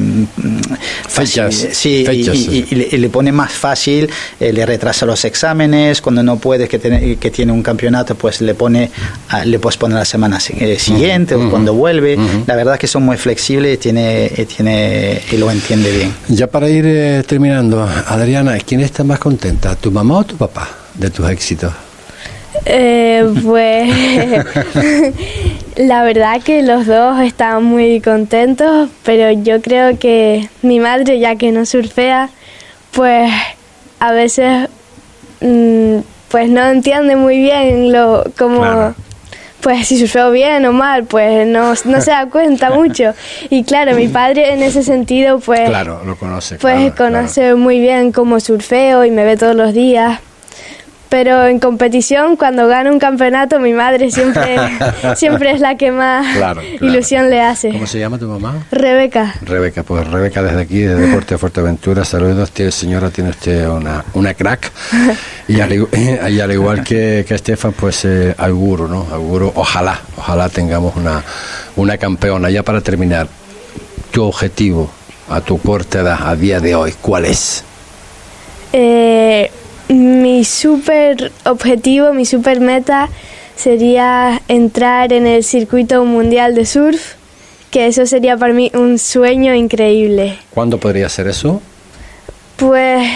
fechas, 1.09 1.67
sí, 1.73 2.05
y, 2.09 2.97
le, 2.97 3.09
pone 3.09 3.33
más 3.33 3.51
fácil, 3.51 4.09
le 4.39 4.65
retrasa 4.65 5.05
los 5.05 5.25
exámenes, 5.25 6.01
cuando 6.01 6.23
no 6.23 6.37
puede, 6.37 6.69
que, 6.69 6.79
tiene, 6.79 7.17
que 7.17 7.31
tiene 7.31 7.51
un 7.51 7.61
campeonato, 7.61 8.15
pues 8.15 8.39
le 8.39 8.55
pone, 8.55 8.89
le 9.43 9.59
puedes 9.59 9.75
poner 9.75 9.97
la 9.97 10.05
semana 10.05 10.39
siguiente 10.39 11.35
o 11.35 11.49
cuando 11.49 11.73
vuelve. 11.73 12.17
La 12.47 12.55
verdad 12.55 12.79
que 12.79 12.87
son 12.87 13.03
muy 13.03 13.17
flexibles 13.17 13.64
y 13.73 13.77
tiene, 13.77 14.29
tiene, 14.55 15.21
y 15.31 15.37
lo 15.37 15.49
entiende 15.51 15.91
bien. 15.91 16.13
Ya 16.29 16.47
para 16.47 16.69
ir 16.69 17.23
terminando, 17.25 17.81
Adrián 18.07 18.49
¿quién 18.65 18.81
está 18.81 19.03
más 19.03 19.19
contenta, 19.19 19.75
tu 19.75 19.91
mamá 19.91 20.19
o 20.19 20.23
tu 20.23 20.37
papá, 20.37 20.69
de 20.93 21.09
tus 21.09 21.29
éxitos? 21.29 21.73
Eh, 22.65 23.27
pues 23.43 23.93
la 25.75 26.03
verdad 26.03 26.41
que 26.41 26.63
los 26.63 26.85
dos 26.85 27.19
están 27.21 27.63
muy 27.63 27.99
contentos, 28.01 28.89
pero 29.03 29.31
yo 29.31 29.61
creo 29.61 29.99
que 29.99 30.49
mi 30.61 30.79
madre, 30.79 31.19
ya 31.19 31.35
que 31.35 31.51
no 31.51 31.65
surfea, 31.65 32.29
pues 32.91 33.31
a 33.99 34.11
veces 34.11 34.69
mm, 35.41 35.97
pues 36.29 36.49
no 36.49 36.65
entiende 36.65 37.15
muy 37.15 37.37
bien 37.37 37.91
lo 37.91 38.23
como 38.37 38.95
pues 39.65 39.87
si 39.87 39.97
surfeo 39.97 40.29
bien 40.29 40.63
o 40.67 40.71
mal, 40.71 41.05
pues 41.05 41.47
no, 41.47 41.73
no 41.85 41.99
se 41.99 42.11
da 42.11 42.27
cuenta 42.29 42.69
mucho. 42.69 43.15
Y 43.49 43.63
claro, 43.63 43.95
mi 43.95 44.07
padre 44.07 44.53
en 44.53 44.61
ese 44.61 44.83
sentido, 44.83 45.39
pues... 45.39 45.67
Claro, 45.67 46.03
lo 46.05 46.15
conoce. 46.17 46.57
Pues 46.57 46.93
conoce 46.93 47.55
muy 47.55 47.79
bien 47.79 48.11
cómo 48.11 48.39
surfeo 48.39 49.05
y 49.05 49.09
me 49.09 49.23
ve 49.23 49.37
todos 49.37 49.55
los 49.55 49.73
días 49.73 50.19
pero 51.09 51.45
en 51.45 51.59
competición 51.59 52.35
cuando 52.35 52.67
gana 52.67 52.91
un 52.91 52.99
campeonato 52.99 53.59
mi 53.59 53.73
madre 53.73 54.11
siempre 54.11 54.57
siempre 55.15 55.51
es 55.51 55.59
la 55.59 55.75
que 55.75 55.91
más 55.91 56.25
ilusión 56.81 57.29
le 57.29 57.41
hace. 57.41 57.69
¿Cómo 57.69 57.87
se 57.87 57.99
llama 57.99 58.17
tu 58.17 58.27
mamá? 58.27 58.65
Rebeca. 58.71 59.35
Rebeca, 59.41 59.83
pues 59.83 60.07
Rebeca 60.07 60.41
desde 60.41 60.61
aquí, 60.61 60.79
de 60.79 60.95
Deporte 60.95 61.35
de 61.35 61.37
Fuerteventura, 61.37 62.05
saludos, 62.05 62.51
señora, 62.71 63.09
tiene 63.09 63.29
usted 63.31 63.67
una, 63.67 64.03
una 64.13 64.33
crack 64.33 64.71
y 65.47 65.59
al, 65.59 66.51
igual 66.51 66.83
que, 66.83 67.25
que 67.27 67.35
Estefan, 67.35 67.73
pues 67.73 68.05
eh, 68.05 68.35
auguro, 68.37 68.87
¿no? 68.87 69.07
Auguro, 69.11 69.51
ojalá, 69.55 69.99
ojalá 70.17 70.49
tengamos 70.49 70.95
una, 70.95 71.23
una 71.75 71.97
campeona. 71.97 72.49
Ya 72.49 72.63
para 72.63 72.81
terminar, 72.81 73.27
tu 74.11 74.23
objetivo 74.23 74.89
a 75.29 75.41
tu 75.41 75.59
corta 75.59 76.01
edad, 76.01 76.19
a 76.27 76.35
día 76.35 76.59
de 76.59 76.75
hoy, 76.75 76.93
¿cuál 77.01 77.25
es? 77.25 77.63
Eh 78.73 79.49
mi 79.89 80.43
super 80.43 81.31
objetivo, 81.45 82.13
mi 82.13 82.25
super 82.25 82.59
meta 82.59 83.09
sería 83.55 84.41
entrar 84.47 85.13
en 85.13 85.27
el 85.27 85.43
circuito 85.43 86.03
mundial 86.05 86.55
de 86.55 86.65
surf, 86.65 87.13
que 87.71 87.87
eso 87.87 88.05
sería 88.05 88.37
para 88.37 88.53
mí 88.53 88.71
un 88.73 88.97
sueño 88.97 89.53
increíble. 89.53 90.37
¿Cuándo 90.51 90.79
podría 90.79 91.09
ser 91.09 91.27
eso? 91.27 91.61
Pues 92.57 93.07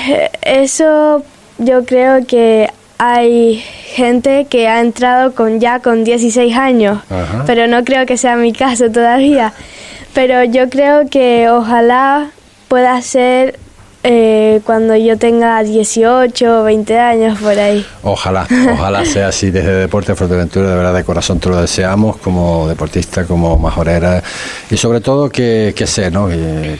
eso 0.41 1.23
yo 1.57 1.85
creo 1.85 2.25
que 2.25 2.69
hay 2.97 3.63
gente 3.85 4.47
que 4.49 4.67
ha 4.67 4.81
entrado 4.81 5.33
con 5.33 5.59
ya 5.59 5.79
con 5.79 6.03
16 6.03 6.55
años, 6.55 6.99
pero 7.45 7.67
no 7.67 7.83
creo 7.85 8.05
que 8.05 8.17
sea 8.17 8.35
mi 8.35 8.51
caso 8.51 8.91
todavía. 8.91 9.53
Pero 10.13 10.43
yo 10.43 10.69
creo 10.69 11.07
que 11.09 11.49
ojalá 11.49 12.31
pueda 12.67 13.01
ser 13.01 13.57
eh, 14.01 14.61
cuando 14.63 14.95
yo 14.95 15.17
tenga 15.17 15.61
18 15.61 16.61
o 16.61 16.63
20 16.63 16.97
años 16.97 17.37
por 17.39 17.57
ahí. 17.59 17.85
Ojalá, 18.03 18.47
ojalá 18.71 19.03
sea 19.03 19.27
así 19.27 19.51
desde 19.51 19.73
Deporte 19.73 20.15
Fuerteventura, 20.15 20.69
de 20.69 20.75
verdad 20.75 20.93
de 20.93 21.03
corazón 21.03 21.39
te 21.39 21.49
lo 21.49 21.59
deseamos 21.59 22.15
como 22.17 22.67
deportista, 22.69 23.25
como 23.25 23.57
majorera 23.57 24.23
y 24.71 24.77
sobre 24.77 25.01
todo 25.01 25.29
que, 25.29 25.73
que 25.75 25.85
sé, 25.85 26.09
¿no? 26.11 26.29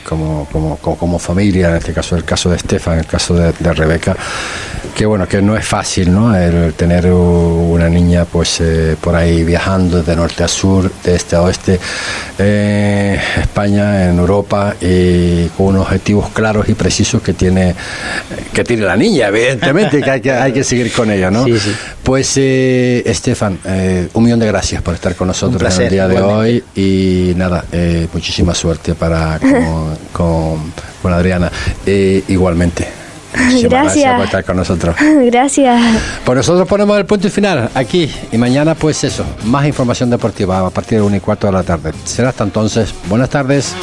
como, 0.08 0.48
como, 0.50 0.78
como, 0.78 1.20
familia, 1.20 1.72
en 1.72 1.76
este 1.78 1.92
caso 1.92 2.16
el 2.16 2.24
caso 2.24 2.50
de 2.50 2.56
Estefan, 2.56 3.00
el 3.00 3.06
caso 3.06 3.34
de, 3.34 3.52
Rebeca, 3.74 4.16
que 4.96 5.06
bueno, 5.06 5.28
que 5.28 5.42
no 5.42 5.58
es 5.58 5.66
fácil, 5.66 6.12
¿no? 6.14 6.36
El 6.36 6.74
tener 6.74 7.12
una 7.12 7.90
niña 7.90 8.26
pues 8.26 8.62
eh, 8.62 8.96
por 9.00 9.16
ahí 9.16 9.44
viajando 9.44 10.02
de 10.02 10.16
norte 10.16 10.44
a 10.44 10.48
sur, 10.48 10.90
de 11.04 11.16
este 11.16 11.36
a 11.36 11.42
oeste, 11.42 11.80
eh, 12.38 13.20
España, 13.42 14.10
en 14.10 14.18
Europa 14.18 14.76
y 14.82 15.48
con 15.50 15.68
unos 15.68 15.84
objetivos 15.84 16.30
claros 16.30 16.68
y 16.70 16.74
precisos 16.74 17.09
que 17.18 17.34
tiene 17.34 17.76
que 18.54 18.64
tiene 18.64 18.84
la 18.84 18.96
niña, 18.96 19.28
evidentemente, 19.28 20.02
que 20.02 20.12
hay 20.12 20.22
que, 20.22 20.32
hay 20.32 20.52
que 20.52 20.64
seguir 20.64 20.92
con 20.92 21.10
ella, 21.10 21.32
¿no? 21.32 21.46
Pues, 22.04 22.34
eh, 22.38 23.04
Estefan, 23.06 23.60
eh, 23.66 24.08
un 24.14 24.24
millón 24.24 24.40
de 24.40 24.48
gracias 24.48 24.82
por 24.82 24.94
estar 24.94 25.16
con 25.16 25.28
nosotros 25.28 25.76
en 25.78 25.84
el 25.84 25.90
día 25.90 26.08
de 26.08 26.22
hoy 26.22 26.64
y 26.76 27.34
nada, 27.36 27.66
eh, 27.72 28.08
muchísima 28.14 28.54
suerte 28.54 28.96
para 28.96 29.40
con, 30.14 30.72
con, 31.02 31.14
Adriana. 31.14 31.52
igualmente. 32.28 32.88
gracias. 33.34 33.70
gracias. 33.70 34.16
por 34.16 34.26
estar 34.26 34.44
con 34.44 34.58
nosotros. 34.58 34.96
Gracias. 35.26 35.82
Pues 36.24 36.36
nosotros 36.36 36.68
ponemos 36.68 36.98
el 36.98 37.06
punto 37.06 37.30
final 37.30 37.70
aquí 37.74 38.12
y 38.32 38.38
mañana 38.38 38.76
pues 38.76 39.04
eso, 39.04 39.26
más 39.46 39.66
información 39.66 40.10
deportiva 40.10 40.66
a 40.66 40.70
partir 40.70 41.00
de 41.00 41.04
1 41.04 41.16
y 41.16 41.20
cuarto 41.20 41.48
de 41.48 41.54
la 41.54 41.64
tarde. 41.64 41.94
Será 42.06 42.30
hasta 42.30 42.44
entonces. 42.44 42.94
Buenas 43.08 43.30
tardes. 43.30 43.76